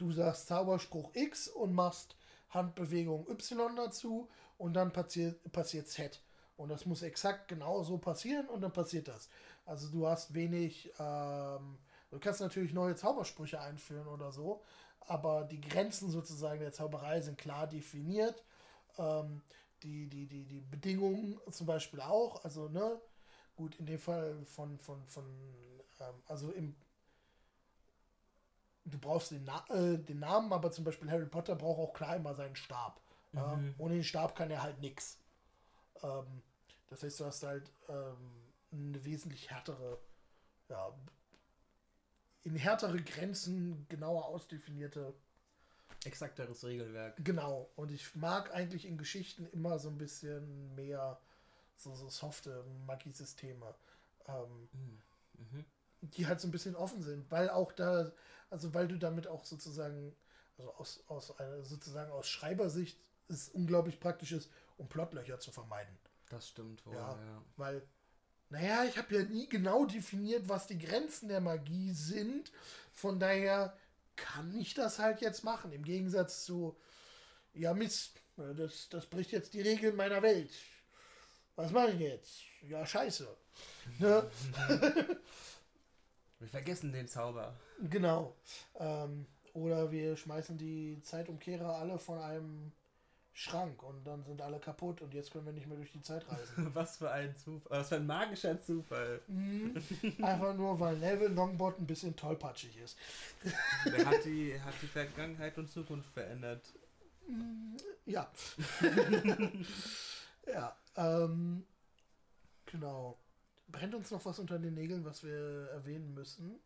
[0.00, 2.16] Du sagst Zauberspruch X und machst
[2.48, 6.22] Handbewegung Y dazu und dann passiert, passiert Z.
[6.56, 9.28] Und das muss exakt genau so passieren und dann passiert das.
[9.66, 11.76] Also du hast wenig, ähm,
[12.10, 14.62] du kannst natürlich neue Zaubersprüche einführen oder so,
[15.00, 18.42] aber die Grenzen sozusagen der Zauberei sind klar definiert.
[18.96, 19.42] Ähm,
[19.82, 22.98] die, die, die, die Bedingungen zum Beispiel auch, also, ne,
[23.54, 25.24] gut, in dem Fall von, von, von
[26.00, 26.74] ähm, also im,
[28.90, 32.16] du brauchst den, Na äh, den Namen, aber zum Beispiel Harry Potter braucht auch klar
[32.16, 33.00] immer seinen Stab.
[33.32, 33.38] Mhm.
[33.38, 35.18] Ähm, ohne den Stab kann er halt nichts.
[36.02, 36.42] Ähm,
[36.88, 38.16] das heißt, du hast halt ähm,
[38.72, 39.98] eine wesentlich härtere
[40.70, 40.92] ja,
[42.44, 45.12] in härtere Grenzen genauer ausdefinierte.
[46.04, 47.22] Exakteres Regelwerk.
[47.22, 47.70] Genau.
[47.76, 51.20] Und ich mag eigentlich in Geschichten immer so ein bisschen mehr
[51.76, 53.74] so, so softe Magiesysteme.
[54.26, 55.64] Ähm, mhm.
[56.02, 58.10] Die halt so ein bisschen offen sind, weil auch da,
[58.48, 60.16] also weil du damit auch sozusagen,
[60.58, 62.98] also aus, aus einer, sozusagen aus Schreibersicht
[63.28, 65.96] es unglaublich praktisch ist, um Plotlöcher zu vermeiden.
[66.30, 67.10] Das stimmt wohl, ja.
[67.10, 67.44] ja.
[67.56, 67.82] Weil
[68.50, 72.50] naja, ich habe ja nie genau definiert, was die Grenzen der Magie sind.
[72.92, 73.76] Von daher
[74.16, 75.72] kann ich das halt jetzt machen.
[75.72, 76.76] Im Gegensatz zu,
[77.54, 80.50] ja Mist, das, das bricht jetzt die Regeln meiner Welt.
[81.54, 82.40] Was mache ich jetzt?
[82.62, 83.28] Ja, scheiße.
[84.00, 84.28] Ne?
[86.40, 87.54] wir vergessen den Zauber.
[87.88, 88.34] Genau.
[88.78, 92.72] Ähm, oder wir schmeißen die Zeitumkehrer alle von einem
[93.32, 96.26] Schrank und dann sind alle kaputt und jetzt können wir nicht mehr durch die Zeit
[96.28, 96.70] reisen.
[96.74, 99.20] was für ein Zufall, was für ein magischer Zufall.
[99.28, 99.76] Mhm.
[100.22, 102.98] Einfach nur, weil Neville Longbot ein bisschen tollpatschig ist.
[103.86, 106.72] Der hat die, hat die Vergangenheit und Zukunft verändert.
[107.28, 107.76] Mm,
[108.06, 108.30] ja.
[110.46, 111.64] ja, ähm,
[112.66, 113.16] genau.
[113.70, 116.60] Brennt uns noch was unter den Nägeln, was wir erwähnen müssen?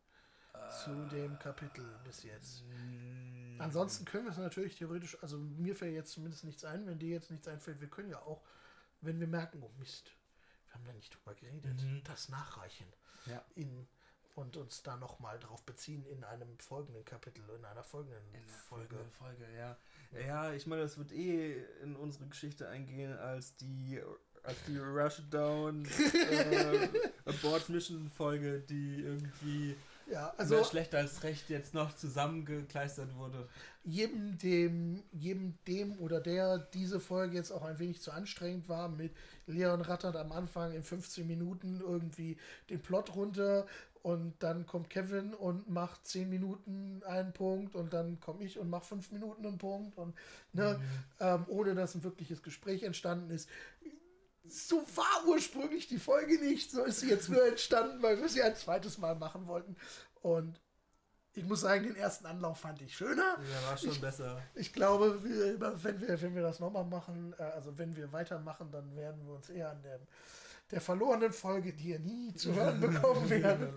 [0.71, 2.65] zu dem Kapitel bis jetzt.
[3.59, 7.11] Ansonsten können wir es natürlich theoretisch, also mir fällt jetzt zumindest nichts ein, wenn dir
[7.11, 8.43] jetzt nichts einfällt, wir können ja auch,
[9.01, 10.11] wenn wir merken, oh Mist,
[10.67, 12.03] wir haben da nicht drüber geredet, mhm.
[12.05, 12.87] das nachreichen.
[13.27, 13.45] Ja.
[13.55, 13.87] In,
[14.35, 18.97] und uns da nochmal drauf beziehen in einem folgenden Kapitel, in einer folgenden in Folge.
[19.19, 19.77] Folge, ja.
[20.27, 24.01] Ja, ich meine, das wird eh in unsere Geschichte eingehen als die
[24.45, 25.85] als die Rushdown
[26.31, 26.89] äh,
[27.25, 29.77] Abort Mission Folge, die irgendwie
[30.11, 33.49] Ja, Also also schlechter als recht jetzt noch zusammengekleistert wurde.
[33.85, 38.89] jedem dem, jedem dem oder der diese Folge jetzt auch ein wenig zu anstrengend war,
[38.89, 39.13] mit
[39.47, 42.37] Leon rattert am Anfang in 15 Minuten irgendwie
[42.71, 43.67] den Plot runter
[44.05, 48.69] und dann kommt Kevin und macht 10 Minuten einen Punkt und dann komme ich und
[48.69, 50.15] mache 5 Minuten einen Punkt und
[50.53, 50.79] ne,
[51.21, 53.49] ähm, ohne dass ein wirkliches Gespräch entstanden ist.
[54.47, 56.71] So war ursprünglich die Folge nicht.
[56.71, 59.77] So ist sie jetzt nur entstanden, weil wir sie ein zweites Mal machen wollten.
[60.21, 60.61] Und
[61.37, 63.37] ich muss sagen, den ersten Anlauf fand ich schöner.
[63.39, 64.41] Ja, war schon besser.
[64.55, 68.95] Ich glaube, wenn, wir, wenn wir das nochmal machen, äh, also wenn wir weitermachen, dann
[68.95, 69.99] werden wir uns eher an der,
[70.75, 73.69] der verlorenen Folge, die ihr nie zu hören bekommen werden.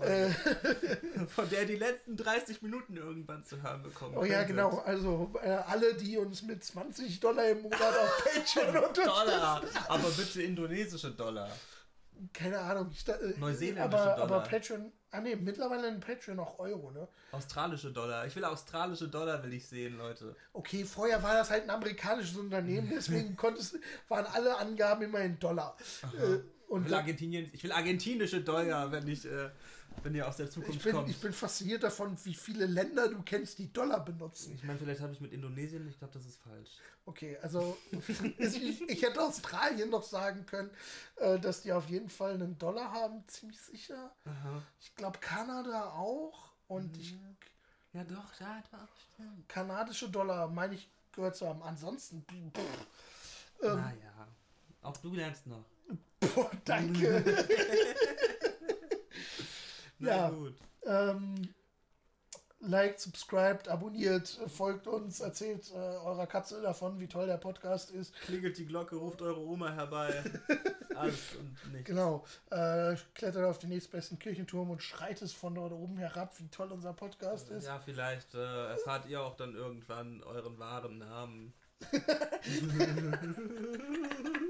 [0.00, 0.30] Äh,
[1.28, 4.16] Von der die letzten 30 Minuten irgendwann zu hören bekommen.
[4.16, 4.78] oh ja, genau.
[4.86, 9.04] Also äh, alle, die uns mit 20 Dollar im Monat auf Patreon unterstützen.
[9.04, 11.50] Dollar, aber bitte indonesische Dollar.
[12.32, 12.90] Keine Ahnung.
[12.92, 14.18] Ich, äh, Neuseeländische aber, Dollar.
[14.22, 17.06] aber Patreon, ah ne, mittlerweile in Patreon auch Euro, ne?
[17.32, 18.26] Australische Dollar.
[18.26, 20.34] Ich will australische Dollar, will ich sehen, Leute.
[20.52, 23.76] Okay, vorher war das halt ein amerikanisches Unternehmen, deswegen konntest,
[24.08, 25.76] waren alle Angaben immer in Dollar.
[26.18, 29.50] Äh, Ich und will, Argentinien, ich will argentinische Dollar, wenn ich, äh,
[30.02, 31.08] wenn ihr aus der ich Zukunft bin, kommt.
[31.08, 34.54] ich bin fasziniert davon, wie viele Länder du kennst, die Dollar benutzen.
[34.54, 36.70] Ich meine, vielleicht habe ich mit Indonesien, ich glaube, das ist falsch.
[37.06, 37.76] Okay, also
[38.38, 40.70] ich, ich hätte Australien noch sagen können,
[41.16, 44.10] äh, dass die auf jeden Fall einen Dollar haben, ziemlich sicher.
[44.24, 44.62] Aha.
[44.80, 47.16] Ich glaube Kanada auch und ich,
[47.92, 49.48] Ja, doch, ja, doch, stimmt.
[49.48, 51.62] kanadische Dollar, meine ich, gehört zu haben.
[51.62, 52.62] Ansonsten, pff,
[53.62, 54.28] ähm, naja,
[54.82, 55.64] auch du lernst noch.
[56.34, 57.24] boah, danke.
[59.98, 60.30] Na Ja.
[60.30, 60.54] gut.
[60.84, 61.54] ähm,
[62.60, 68.14] liked, subscribed, abonniert, folgt uns, erzählt äh, eurer Katze davon, wie toll der Podcast ist.
[68.22, 70.22] Klingelt die Glocke, ruft eure Oma herbei.
[70.96, 71.86] Alles und nichts.
[71.86, 76.48] Genau, äh, klettert auf den nächstbesten Kirchenturm und schreit es von dort oben herab, wie
[76.48, 77.66] toll unser Podcast ist.
[77.66, 81.52] Ja, vielleicht äh, erfahrt ihr auch dann irgendwann euren wahren Namen.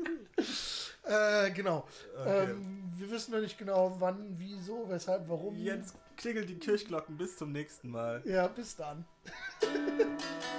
[1.07, 1.87] Äh, genau.
[2.19, 2.51] Okay.
[2.51, 5.57] Ähm, wir wissen noch nicht genau, wann, wieso, weshalb, warum.
[5.57, 7.17] Jetzt klingelt die Kirchglocken.
[7.17, 8.23] Bis zum nächsten Mal.
[8.25, 9.05] Ja, bis dann.